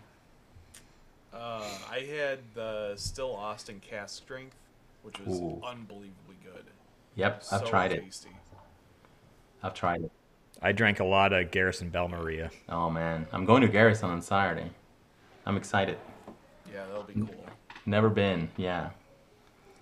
[1.33, 4.55] Uh, I had the Still Austin cask Strength,
[5.03, 5.61] which was Ooh.
[5.65, 6.65] unbelievably good.
[7.15, 8.03] yep i've So tried it
[9.63, 10.11] i've tried it
[10.61, 12.51] I drank a lot of Garrison Balmorhea.
[12.67, 14.69] oh man i'm going to garrison on saturday
[15.45, 15.97] i'm excited
[16.71, 17.45] Yeah, that'll be cool.
[17.85, 18.89] never been yeah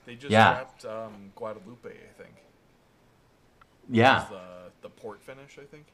[0.06, 0.54] They just Yeah.
[0.54, 2.36] dropped um, Guadalupe, I think.
[3.90, 4.48] yeah Is the
[4.82, 5.86] the port finish, I think.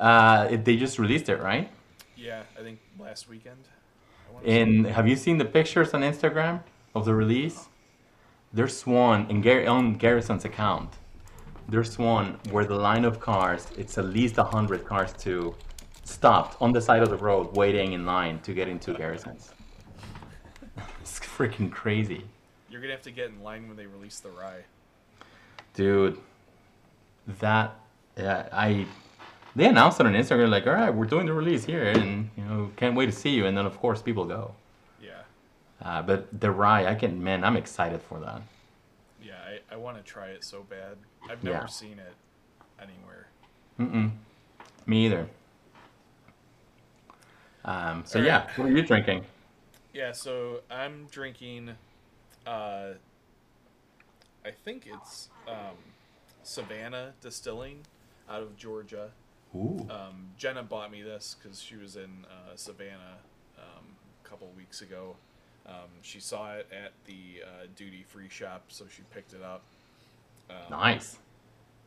[0.00, 1.70] uh it, they just released it right
[2.16, 3.68] Yeah, I think last weekend.
[4.46, 4.50] I.
[4.50, 6.60] And have you seen the pictures on Instagram
[6.94, 7.68] of the release?
[8.52, 10.90] There's one in Gar- on Garrison's account.
[11.68, 15.54] There's one where the line of cars, it's at least hundred cars to
[16.04, 19.52] stopped on the side of the road waiting in line to get into Garrison's.
[21.00, 22.24] it's freaking crazy.
[22.68, 24.64] You're gonna have to get in line when they release the rye.
[25.74, 26.18] Dude,
[27.40, 27.74] that
[28.18, 28.86] yeah, I
[29.56, 32.44] they announced it on Instagram like, all right, we're doing the release here, and you
[32.44, 33.46] know, can't wait to see you.
[33.46, 34.54] And then of course people go.
[35.84, 38.42] Uh, but the rye, I can man, I'm excited for that.
[39.22, 39.32] yeah.
[39.70, 40.96] I, I want to try it so bad.
[41.28, 41.66] I've never Yeah.
[41.66, 42.14] seen it
[42.80, 43.26] anywhere.
[43.80, 44.12] Mm-mm.
[44.86, 45.28] Me either.
[47.64, 49.24] Um, so All yeah, what are you drinking?
[49.92, 51.70] Yeah, so I'm drinking
[52.46, 52.94] uh,
[54.44, 55.76] I think it's um,
[56.42, 57.78] Savannah Distilling
[58.28, 59.10] out of Georgia.
[59.54, 59.86] Ooh.
[59.90, 63.18] Um, Jenna bought me this because she was in uh, Savannah
[63.58, 63.84] um,
[64.24, 65.14] a couple weeks ago.
[65.66, 69.62] Um, she saw it at the uh, duty free shop, so she picked it up.
[70.50, 71.18] Um, nice.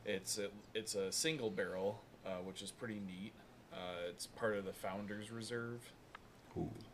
[0.06, 3.34] It's a, it's a single barrel, uh, which is pretty neat.
[3.74, 5.82] Uh, it's part of the Founders Reserve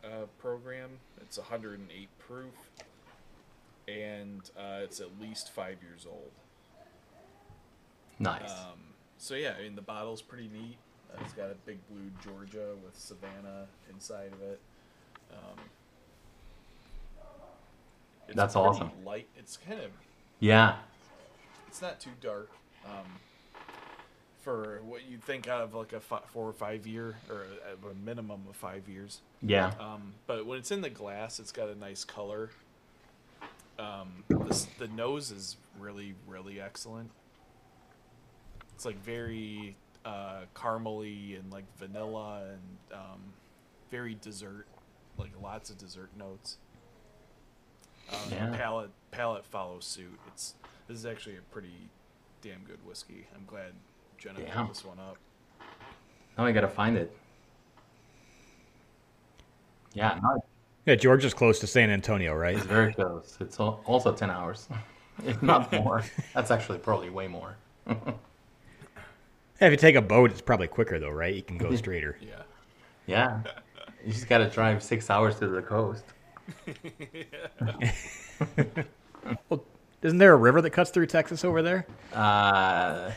[0.04, 0.90] uh, program.
[1.20, 2.70] It's 108 proof,
[3.86, 6.32] and uh, it's at least five years old.
[8.18, 8.50] Nice.
[8.50, 8.78] Um,
[9.18, 10.76] so yeah, I mean the bottle's pretty neat.
[11.12, 14.60] Uh, it's got a big blue Georgia with Savannah inside of it.
[18.32, 18.90] It's That's awesome.
[19.04, 19.28] Light.
[19.36, 19.90] It's kind of.
[20.40, 20.76] yeah.
[21.68, 22.50] It's not too dark.
[22.86, 23.04] Um,
[24.40, 27.94] for what you think of like a fi- four or five year, or a, a
[28.04, 29.20] minimum of five years.
[29.42, 29.72] Yeah.
[29.78, 32.50] Um, but when it's in the glass, it's got a nice color.
[33.78, 37.10] Um, this, the nose is really, really excellent.
[38.74, 43.20] It's like very uh, caramely and like vanilla and um,
[43.90, 44.66] very dessert,
[45.18, 46.56] like lots of dessert notes.
[48.10, 48.54] Uh, the Yeah.
[48.56, 50.18] Palate palate follows suit.
[50.28, 50.54] It's
[50.88, 51.90] this is actually a pretty
[52.42, 53.26] damn good whiskey.
[53.34, 53.72] I'm glad
[54.18, 54.66] Jenna Damn.
[54.66, 55.16] picked this one up.
[56.36, 57.14] Now I gotta find it.
[59.94, 60.42] Yeah, no,
[60.86, 62.56] Yeah, Georgia's close to San Antonio, right?
[62.56, 63.36] it's very close.
[63.40, 64.68] It's also 10 hours,
[65.26, 66.02] if not more.
[66.34, 67.56] That's actually probably way more.
[67.86, 67.94] Yeah,
[69.60, 71.34] if you take a boat, it's probably quicker though, right?
[71.34, 72.16] You can go straighter.
[72.20, 72.42] Yeah.
[73.06, 73.42] Yeah.
[74.04, 76.04] You just gotta drive six hours to the coast.
[79.48, 79.64] Well,
[80.02, 81.86] isn't there a river that cuts through Texas over there?
[82.12, 83.12] Uh,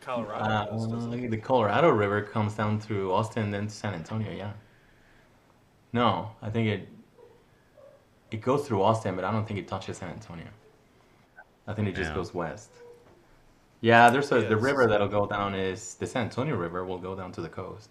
[0.00, 4.30] Colorado uh, does, the Colorado River comes down through Austin, then to San Antonio.
[4.32, 4.52] Yeah.
[5.92, 6.88] No, I think it
[8.30, 10.46] it goes through Austin, but I don't think it touches San Antonio.
[11.66, 12.16] I think it just Yeah.
[12.16, 12.70] goes west.
[13.80, 17.14] Yeah, there's a the river that'll go down is the San Antonio River will go
[17.14, 17.90] down to the coast.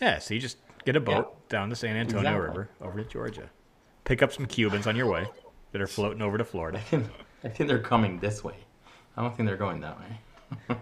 [0.00, 0.58] Yeah, so you just
[0.88, 2.48] get a boat down the San Antonio Exactly.
[2.48, 3.50] River over to Georgia.
[4.04, 5.26] Pick up some Cubans on your way
[5.72, 6.80] that are floating over to Florida.
[7.44, 8.54] I think they're coming this way.
[9.14, 10.18] I don't think they're going that way.
[10.70, 10.76] I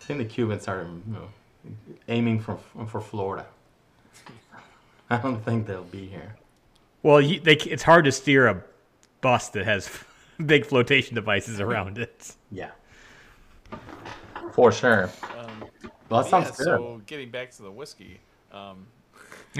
[0.00, 1.28] think the Cubans are you know,
[2.08, 3.46] aiming for for Florida.
[5.10, 6.36] I don't think they'll be here.
[7.02, 8.62] Well, you, they, it's hard to steer a
[9.22, 9.88] bus that has
[10.44, 12.34] big flotation devices around it.
[12.50, 12.72] Yeah,
[14.52, 15.08] for sure.
[16.08, 16.64] Well, that sounds yeah, good.
[16.64, 18.20] so getting back to the whiskey,
[18.52, 18.86] um,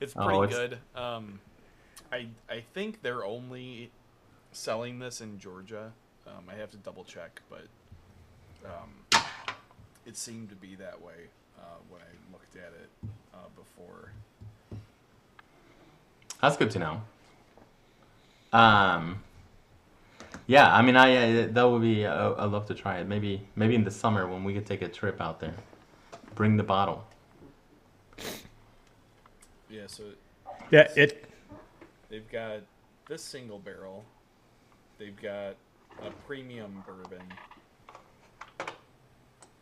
[0.00, 0.78] it's Oh, pretty it's- good.
[1.00, 1.40] Um,
[2.12, 3.90] I I think they're only
[4.52, 5.92] selling this in Georgia.
[6.26, 7.66] Um, I have to double check, but
[8.64, 9.22] um,
[10.06, 12.90] it seemed to be that way uh, when I looked at it
[13.34, 14.10] uh, before.
[16.40, 17.02] That's good to know.
[18.52, 19.22] Um,
[20.46, 22.04] yeah, I mean, I uh, that would be.
[22.04, 23.06] Uh, I'd love to try it.
[23.08, 25.54] Maybe maybe in the summer when we could take a trip out there.
[26.34, 27.04] Bring the bottle.
[29.70, 30.04] Yeah, so
[30.70, 31.28] Yeah, it.
[32.08, 32.60] they've got
[33.08, 34.04] this single barrel.
[34.98, 35.56] They've got
[36.02, 37.22] a premium bourbon,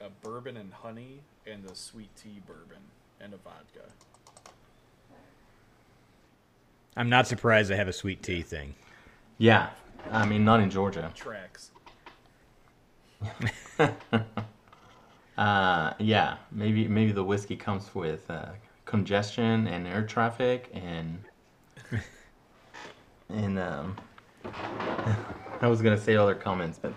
[0.01, 2.83] a bourbon and honey, and a sweet tea bourbon,
[3.21, 3.89] and a vodka.
[6.97, 8.75] I'm not surprised they have a sweet tea thing.
[9.39, 9.71] Yeah,
[10.11, 11.13] I mean, not in Georgia.
[11.15, 11.71] Tracks.
[15.39, 18.51] Uh, yeah, maybe maybe the whiskey comes with uh,
[18.85, 21.19] congestion and air traffic and
[23.31, 23.97] and um.
[25.63, 26.93] I was gonna say other comments, but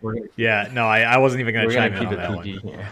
[0.00, 2.18] we're gonna, Yeah, no, I, I wasn't even going we're to gonna chime in keep
[2.18, 2.44] on that one.
[2.44, 2.88] Here.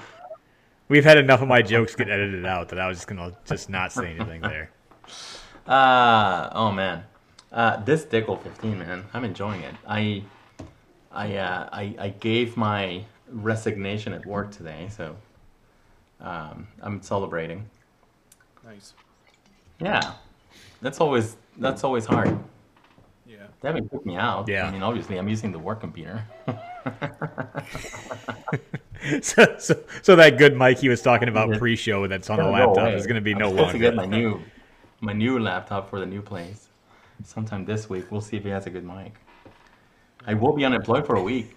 [0.88, 3.36] We've had enough of my jokes get edited out that I was just going to
[3.46, 4.70] just not say anything there.
[5.66, 7.04] Uh oh man,
[7.52, 9.74] uh, this Dickel 15, man, I'm enjoying it.
[9.86, 10.22] I
[11.12, 15.16] I uh, I I gave my resignation at work today, so
[16.20, 17.68] um, I'm celebrating.
[18.64, 18.94] Nice.
[19.80, 20.14] Yeah,
[20.82, 22.38] that's always that's always hard.
[23.26, 23.46] Yeah.
[23.60, 24.48] They haven't kicked me out.
[24.48, 24.66] Yeah.
[24.66, 26.24] I mean, obviously, I'm using the work computer.
[29.22, 31.58] so, so, so that good mic he was talking about Yeah.
[31.58, 33.78] pre-show that's on the Gonna go laptop is going to be I'm no supposed to
[33.78, 34.40] get my new
[35.00, 36.65] my new laptop for the new place
[37.24, 38.10] sometime this week.
[38.10, 39.14] We'll see if he has a good mic.
[40.26, 41.56] I will be unemployed for a week,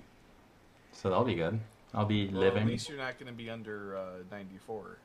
[0.91, 1.59] so that'll be good.
[1.93, 2.63] I'll be Well, living.
[2.63, 4.01] at least you're not going to be under uh,
[4.31, 4.97] 94.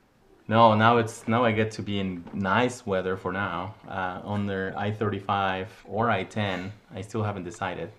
[0.47, 3.75] No, now it's now I get to be in nice weather for now.
[3.89, 7.91] Uh, under I-35 or I-10, I still haven't decided.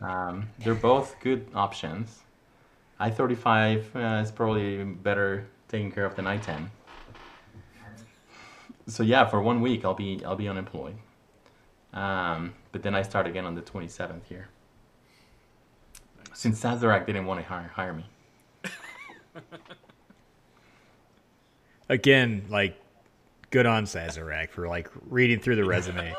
[0.00, 2.22] Um, they're both good options.
[2.98, 6.68] I-35 uh, is probably better taken care of than I-10.
[8.88, 10.96] So yeah, for one week I'll be I'll be unemployed.
[11.92, 14.48] Um, but then I start again on the 27th here.
[16.34, 18.04] Since Sazerac didn't want to hire, hire me.
[21.88, 22.78] Again, like
[23.50, 26.14] good on Sazerac for like reading through the resume.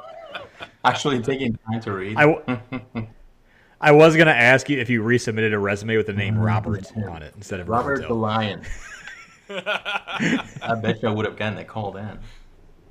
[0.83, 2.17] Actually taking time to read.
[2.17, 3.07] I, w-
[3.81, 7.21] I was gonna ask you if you resubmitted a resume with the name Robert on
[7.21, 7.73] it instead of Mm-hmm.
[7.73, 8.61] Robert the Lion.
[9.49, 12.19] I bet you I would have gotten a call then.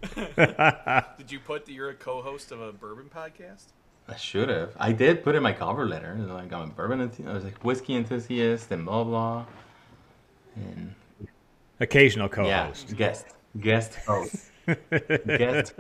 [1.19, 3.65] Did you put that you're a co-host of a bourbon podcast?
[4.09, 4.73] I should have.
[4.79, 6.15] I did put in my cover letter.
[6.19, 7.07] Like I'm a bourbon.
[7.09, 9.45] enthu- I was like whiskey enthusiast and blah blah.
[10.57, 10.95] And
[11.81, 13.27] Occasional co-host, guest,
[13.61, 14.51] guest host,
[15.27, 15.75] guest.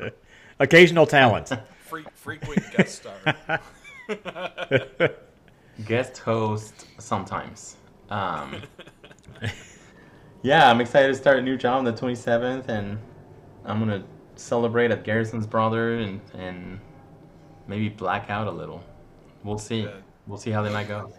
[0.60, 1.48] occasional talent.
[1.88, 3.60] Fre- frequent guest star.
[5.86, 7.76] guest host sometimes.
[8.10, 8.62] Um,
[10.42, 12.98] yeah, I'm excited to start a new job on the 27th, and
[13.64, 14.04] I'm gonna
[14.36, 16.80] celebrate at Garrison's brother and and
[17.66, 18.82] maybe black out a little.
[19.44, 19.82] We'll see.
[19.82, 19.90] Yeah.
[20.26, 21.12] We'll see how they might go.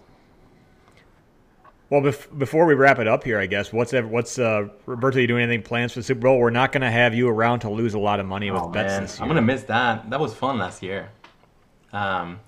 [1.90, 5.18] Well, bef- before we wrap it up here, I guess what's ev- what's uh, Roberto?
[5.18, 6.38] You doing anything plans for the Super Bowl?
[6.38, 8.68] We're not going to have you around to lose a lot of money with Oh
[8.70, 9.24] bets man, this year.
[9.24, 10.08] I'm gonna miss that.
[10.12, 11.10] That was fun last year.
[11.92, 12.40] Um,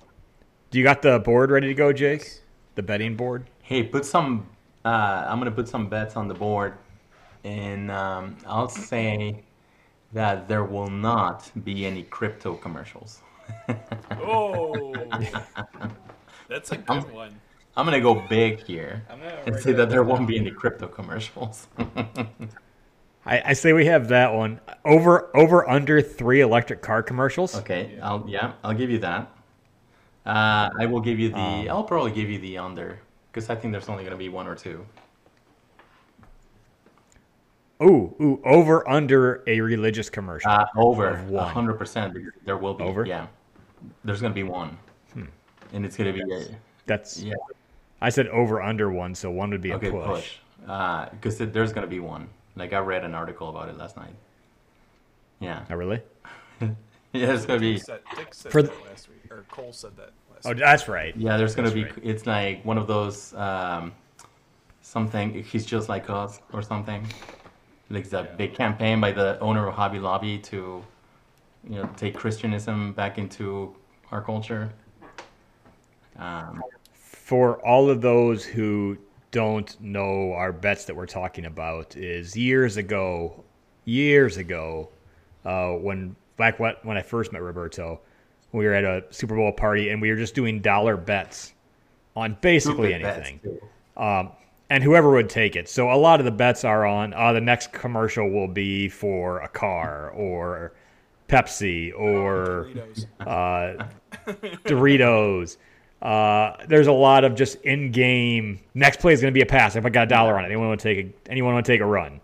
[0.70, 2.40] Do you got the board ready to go, Jake?
[2.76, 3.50] The betting board.
[3.62, 4.46] hey, put some.
[4.84, 6.74] Uh, I'm gonna put some bets on the board,
[7.42, 9.42] and um, I'll say
[10.12, 13.20] that there will not be any crypto commercials.
[14.22, 14.94] Oh,
[16.48, 17.40] that's a good one.
[17.76, 19.02] I'm gonna go big here
[19.46, 21.68] and say that there won't be any crypto commercials.
[23.24, 27.56] I, I say we have that one over over under three electric car commercials.
[27.56, 29.32] okay, I'll yeah, I'll give you that.
[30.26, 31.38] Uh, I will give you the.
[31.38, 33.00] Um, I'll probably give you the under
[33.30, 34.84] because I think there's only gonna be one or two.
[37.82, 40.50] Ooh, ooh, over under a religious commercial.
[40.50, 42.16] Uh, over hundred percent.
[42.44, 42.84] There will be.
[42.84, 43.02] Over?
[43.04, 43.08] Hmm.
[43.10, 43.26] Yeah,
[44.04, 44.78] there's gonna be one,
[45.72, 46.44] and it's gonna be a,
[46.86, 47.34] That's yeah.
[48.00, 50.06] I said over under one, so one would be a Okay, push.
[50.06, 50.38] push.
[51.12, 52.28] Because there's gonna be one.
[52.56, 54.14] Like I read an article about it last night.
[55.40, 56.00] Yeah, Oh, really?
[56.60, 56.68] yeah.
[57.12, 57.74] There's gonna be.
[57.74, 60.58] Dick said, Dick said For that last week, or Cole said that last Oh, week.
[60.58, 61.16] that's right.
[61.16, 61.84] Yeah, there's gonna That's be.
[61.84, 62.04] right.
[62.04, 63.92] It's like one of those um,
[64.82, 65.42] something.
[65.42, 67.06] He's just like us, or something.
[67.90, 70.82] Like the big campaign by the owner of Hobby Lobby to,
[71.68, 73.74] you know, take Christianism back into
[74.10, 74.72] our culture.
[76.16, 76.62] Um,
[76.94, 78.96] For all of those who
[79.30, 83.44] don't know our bets that we're talking about, is years ago,
[83.84, 84.88] years ago,
[85.44, 88.00] uh, when back what when I first met Roberto,
[88.52, 91.54] we were at a Super Bowl party and we were just doing dollar bets
[92.14, 93.40] on basically stupid anything.
[93.42, 93.60] too.
[93.96, 94.30] um,
[94.72, 95.68] and whoever would take it.
[95.68, 99.40] So a lot of the bets are on uh, the next commercial will be for
[99.40, 100.72] a car or
[101.28, 103.06] Pepsi or Doritos.
[103.20, 103.84] uh,
[104.64, 105.58] Doritos.
[106.00, 108.60] Uh, there's a lot of just in-game.
[108.72, 109.76] Next play is going to be a pass.
[109.76, 111.72] If I got a dollar on it, anyone want to take a, anyone want to
[111.72, 112.22] take a run?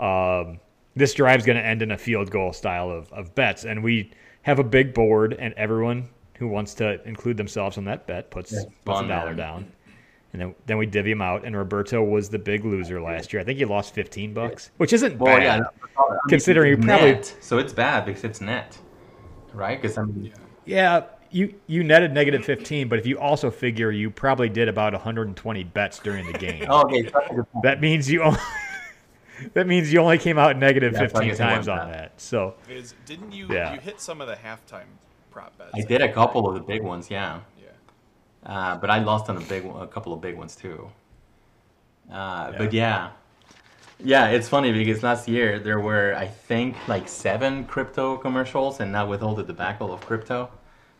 [0.00, 0.58] Um,
[0.96, 4.10] this drive's going to end in a field goal style of, of bets, and we
[4.42, 8.50] have a big board, and everyone who wants to include themselves on that bet puts
[8.50, 9.36] That's puts a dollar man.
[9.36, 9.72] down,
[10.34, 11.44] and then then we divvy them out.
[11.46, 13.40] And Roberto was the big loser last year.
[13.40, 15.42] I think he lost 15 bucks, which isn't Well, bad.
[15.44, 15.58] yeah, I
[16.10, 18.76] mean, Considering you probably- net, so it's bad because it's net,
[19.54, 19.80] right?
[19.80, 20.32] Because I mean,
[20.66, 24.92] Yeah, you you netted negative 15, but if you also figure you probably did about
[24.92, 27.62] 120 bets during the game, oh, okay, that's a good point.
[27.64, 28.38] that means you only,
[29.54, 31.94] that means you only came out negative Yeah, 15 times on bad.
[31.94, 32.20] that.
[32.20, 33.74] So Is didn't you Yeah.
[33.74, 34.86] you hit some of the halftime
[35.30, 35.70] prop bets?
[35.74, 37.53] I did a couple of the big ones, yeah, Yeah.
[38.46, 40.90] Uh, but I lost on a big, one- a couple of big ones too.
[42.12, 43.10] Uh, But yeah,
[43.98, 48.92] yeah, it's funny because last year there were, I think, like seven crypto commercials, and
[48.92, 50.50] now with all the debacle of crypto,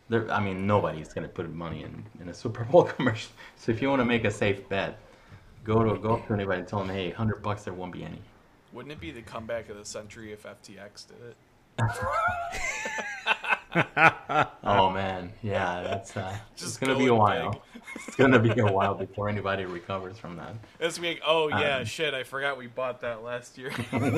[0.09, 3.31] there, I mean, nobody's gonna put money in, in a Super Bowl commercial.
[3.57, 4.97] So if you want to make a safe bet,
[5.63, 8.03] go to go up to anybody and tell them, hey, hundred bucks, there won't be
[8.03, 8.21] any.
[8.73, 11.35] Wouldn't it be the comeback of the century if FTX did it?
[14.63, 17.61] Oh man, yeah, that's uh, it's Just gonna be a while.
[18.07, 20.55] It's gonna be a while before anybody recovers from that.
[20.79, 23.69] This week, oh yeah, Um, shit, I forgot we bought that last year.
[23.91, 24.09] Damn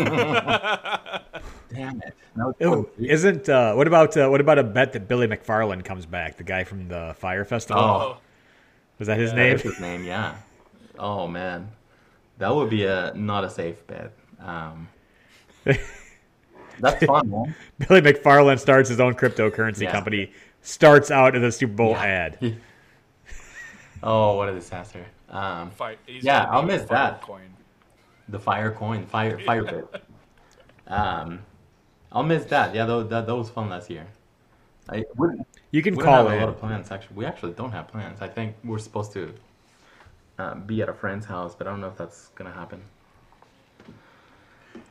[2.01, 2.13] it!
[2.35, 6.05] No, Ew, isn't uh, what about uh, what about a bet that Billy McFarland comes
[6.05, 7.81] back, the guy from the Fyre Festival?
[7.83, 8.17] Oh.
[8.99, 9.35] Was that his Yeah.
[9.37, 9.49] name?
[9.57, 10.35] That's his name, yeah.
[10.97, 11.69] Oh man,
[12.37, 14.11] that would be a not a safe bet.
[14.39, 14.87] Um,
[16.79, 17.55] that's fun, man.
[17.87, 19.91] Billy McFarland starts his own cryptocurrency Yeah.
[19.91, 20.31] company.
[20.61, 22.03] Starts out in a Super Bowl Yeah.
[22.03, 22.55] ad.
[24.03, 25.03] Oh, what a disaster.
[25.29, 27.21] Um, Fi- he's Yeah, I'll miss fire that.
[27.21, 27.49] Coin.
[28.29, 30.03] the fire coin, fire fire bit.
[30.87, 31.39] Um,
[32.11, 32.75] I'll miss that.
[32.75, 34.05] Yeah, that, that, that was fun last year.
[34.89, 35.45] I wouldn't.
[35.71, 36.91] You can We don't call have a lot of plans.
[36.91, 38.21] Actually, we actually don't have plans.
[38.21, 39.33] I think we're supposed to
[40.37, 42.81] uh, be at a friend's house, but I don't know if that's gonna happen.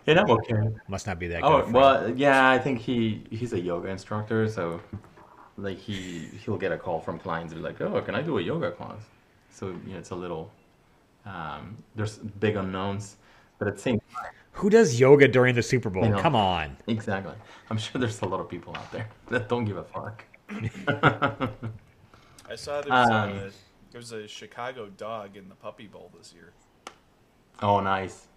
[0.06, 0.54] And I'm okay.
[0.88, 1.48] Must not be that good.
[1.48, 2.50] Oh a well, yeah.
[2.50, 4.80] I think he he's a yoga instructor, so
[5.56, 8.38] like he he'll get a call from clients and be like, "Oh, can I do
[8.38, 9.00] a yoga class?"
[9.50, 10.50] So you know, it's a little
[11.24, 13.16] um, there's big unknowns,
[13.58, 16.04] but at the same time, Who does yoga during the Super Bowl?
[16.04, 16.20] You know.
[16.20, 16.76] Come on.
[16.86, 17.34] exactly.
[17.68, 20.24] I'm sure there's a lot of people out there that don't give a fuck.
[22.48, 23.50] I saw there's Um, a
[23.90, 26.52] there's a Chicago dog in the Puppy Bowl this year.
[27.60, 28.28] oh, nice.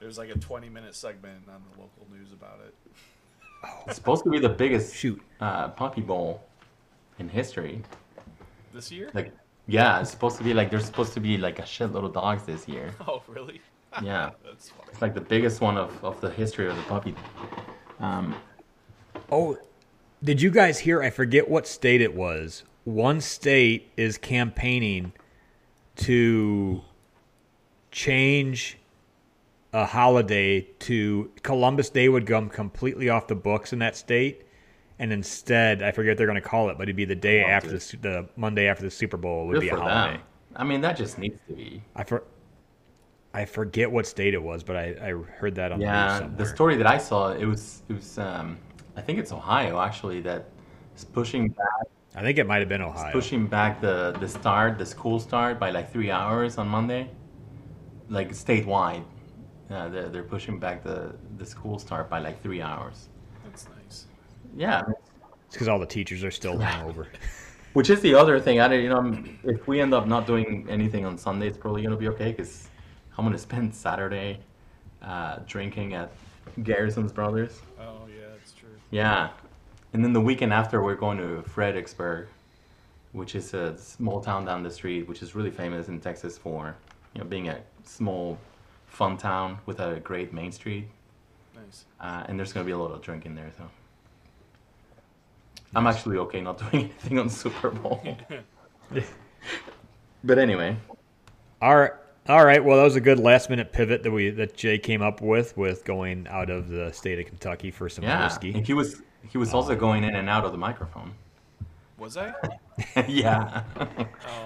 [0.00, 2.74] There's like a 20 minute segment on the local news about it.
[3.86, 5.20] It's supposed to be the biggest Shoot.
[5.40, 6.44] uh, puppy bowl
[7.18, 7.82] in history.
[8.72, 9.10] This year?
[9.14, 9.32] Like,
[9.66, 12.44] yeah, it's supposed to be like there's supposed to be like a shitload of dogs
[12.44, 12.94] this year.
[13.08, 13.60] Oh, really?
[14.02, 14.30] Yeah.
[14.44, 14.90] That's funny.
[14.92, 17.14] It's like the biggest one of, of the history of the puppy.
[18.00, 18.34] Um,
[19.32, 19.58] Oh,
[20.22, 21.02] did you guys hear?
[21.02, 22.64] I forget what state it was.
[22.84, 25.12] One state is campaigning
[25.96, 26.82] to
[27.90, 28.78] change
[29.78, 34.42] a holiday to Columbus Day would come completely off the books in that state,
[34.98, 37.44] and instead, I forget what they're going to call it, but it'd be the day
[37.44, 40.16] Oh, after the, the Monday after the Super Bowl would good be a holiday.
[40.16, 40.22] them.
[40.56, 41.82] I mean, that just needs to be.
[41.94, 42.24] I for,
[43.32, 46.36] I forget what state it was, but I, I heard that on the Yeah, somewhere.
[46.38, 48.18] the story that I saw, it was it was.
[48.18, 48.58] Um,
[48.96, 50.46] I think it's Ohio actually that
[50.96, 51.68] is pushing back
[52.16, 53.12] I think it might have been Ohio.
[53.12, 57.08] pushing back the the start, the school start by like three hours on Monday,
[58.08, 59.04] like statewide.
[59.70, 63.08] Uh, they're, they're pushing back the the school start by like three hours.
[63.44, 64.06] That's nice.
[64.56, 64.82] Yeah,
[65.46, 67.06] It's because all the teachers are still hungover.
[67.74, 68.60] which is the other thing.
[68.60, 71.82] I don't- you know, if we end up not doing anything on Sunday, it's probably
[71.82, 72.68] gonna be okay because
[73.16, 74.40] I'm gonna spend Saturday
[75.02, 76.10] uh, drinking at
[76.62, 77.60] Garrison's Brothers.
[77.78, 78.70] Oh, yeah, that's true.
[78.90, 79.28] Yeah,
[79.92, 82.26] and then the weekend after, we're going to Fredericksburg,
[83.12, 86.74] which is a small town down the street, which is really famous in Texas for,
[87.14, 88.38] you know, being a small,
[88.98, 90.88] fun town with a great main street.
[91.54, 91.84] Nice.
[92.00, 93.62] Uh, and there's gonna be a lot of drinking there, so.
[95.76, 98.02] I'm actually okay not doing anything on Super Bowl.
[100.24, 100.76] but anyway,
[101.62, 101.92] All right.
[102.28, 102.62] All right.
[102.62, 105.56] Well, that was a good last minute pivot that we that Jay came up with
[105.56, 108.52] with going out of the state of Kentucky for some yeah, whiskey.
[108.52, 111.12] and he was he was also going in and out of the microphone.
[111.98, 112.32] Was I?
[113.08, 113.86] yeah, Oh.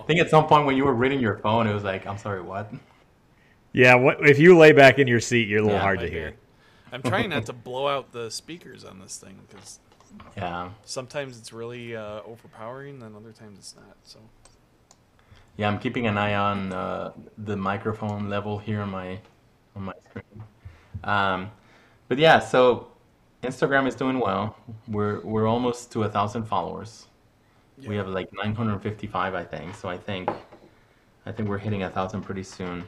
[0.01, 2.19] I think at some point when you were reading your phone, it was like, I'm
[2.19, 2.71] sorry, what?
[3.73, 3.95] Yeah.
[3.95, 5.49] What if you lay back in your seat?
[5.49, 6.13] You're a little Yeah, hard to did.
[6.13, 6.35] hear.
[6.93, 9.79] I'm trying not to blow out the speakers on this thing because
[10.37, 10.71] Yeah.
[10.85, 13.97] sometimes it's really uh, overpowering, and other times it's not.
[14.03, 14.19] So
[15.57, 19.19] Yeah, I'm keeping an eye on uh, the microphone level here on my
[19.75, 20.43] on my screen.
[21.05, 21.51] Um,
[22.09, 22.89] but yeah, so
[23.43, 24.55] Instagram is doing well.
[24.89, 27.07] We're we're almost to a thousand followers.
[27.87, 29.75] We have like 955, I think.
[29.75, 30.31] So I think
[31.27, 32.85] I think we're hitting a thousand pretty soon.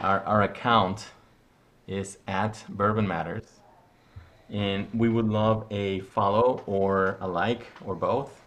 [0.00, 1.10] Our our account
[1.86, 3.44] is at Bourbon Matters,
[4.48, 8.40] and we would love a follow or a like or both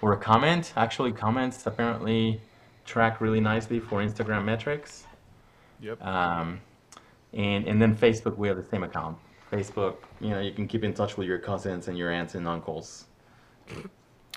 [0.00, 0.72] or a comment.
[0.76, 2.40] Actually, comments apparently
[2.84, 5.06] track really nicely for Instagram metrics.
[5.80, 6.04] Yep.
[6.04, 6.60] Um,
[7.32, 9.16] and and then Facebook, we have the same account.
[9.50, 12.46] Facebook, you know, you can keep in touch with your cousins and your aunts and
[12.46, 13.06] uncles,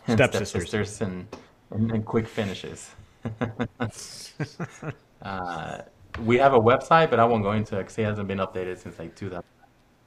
[0.07, 0.49] and Stepsisters.
[0.49, 1.27] stepsisters and,
[1.71, 2.89] and and quick finishes.
[5.21, 5.81] uh,
[6.19, 8.77] we have a website, but I won't go into it because it hasn't been updated
[8.77, 9.43] since like 2000.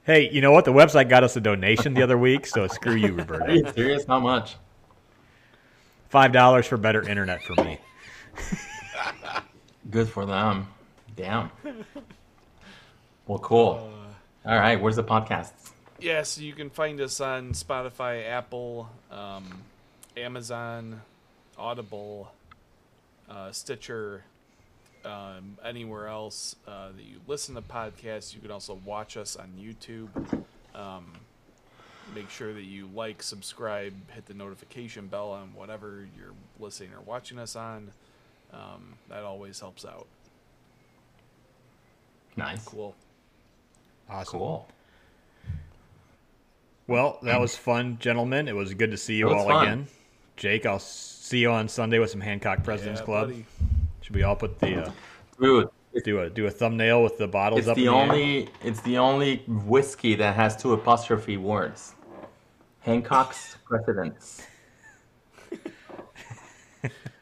[0.03, 0.63] Hey, you know what?
[0.63, 4.05] The website got us a donation the other week, so screw you, Are you serious?
[4.05, 4.55] How much?
[6.09, 7.77] Five dollars for better internet for me.
[9.91, 10.67] Good for them.
[11.17, 11.51] Damn.
[13.27, 13.91] Well, cool.
[14.45, 15.71] All right, where's the podcasts?
[15.99, 19.61] Yeah, so you can find us on Spotify, Apple, um,
[20.15, 21.01] Amazon,
[21.57, 22.31] Audible,
[23.29, 24.23] uh, Stitcher,
[25.07, 28.33] um, anywhere else uh, that you listen to podcasts.
[28.35, 30.09] You can also watch us on YouTube.
[30.75, 31.11] Um,
[32.13, 37.01] make sure that you like, subscribe, hit the notification bell on whatever you're listening or
[37.01, 37.91] watching us on.
[38.53, 40.07] Um, that always helps out.
[42.35, 42.63] Nice.
[42.63, 42.95] Cool.
[44.09, 44.39] Awesome.
[44.39, 44.67] Cool.
[46.87, 48.47] Well, that was fun, gentlemen.
[48.47, 49.63] It was good to see you all fun.
[49.67, 49.87] again.
[50.37, 53.27] Jake, I'll see you on Sunday with some Hancock President's Yeah, Club.
[53.29, 53.45] buddy.
[54.07, 54.91] Should we all put the uh,
[55.37, 55.69] Dude,
[56.05, 57.75] do a do a thumbnail with the bottles it's up?
[57.75, 58.01] the in the air?
[58.03, 61.93] only it's the only whiskey that has two apostrophe words.
[62.79, 64.47] Hancock's Presidents.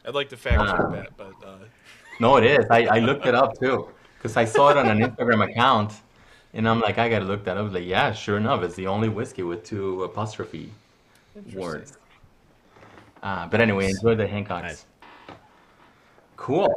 [0.04, 1.56] I'd like to fact check Uh, that, but uh,
[2.20, 2.64] No, it is.
[2.70, 5.92] I, I looked it up too because I saw it on an Instagram account,
[6.54, 7.58] and I'm like, I gotta look that up.
[7.58, 10.70] I was like, yeah, sure enough, it's the only whiskey with two apostrophe
[11.52, 11.98] words.
[13.24, 14.62] Uh, but anyway, enjoy the Hancocks.
[14.62, 14.86] Nice.
[16.36, 16.62] Cool.
[16.62, 16.68] All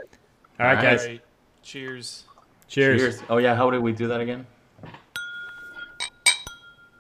[0.60, 1.04] right, All guys.
[1.04, 1.22] All right.
[1.62, 2.24] Cheers.
[2.68, 3.02] Cheers.
[3.02, 3.22] Cheers.
[3.30, 4.48] Oh yeah, how did we do that again?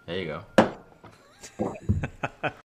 [0.05, 0.43] There you go.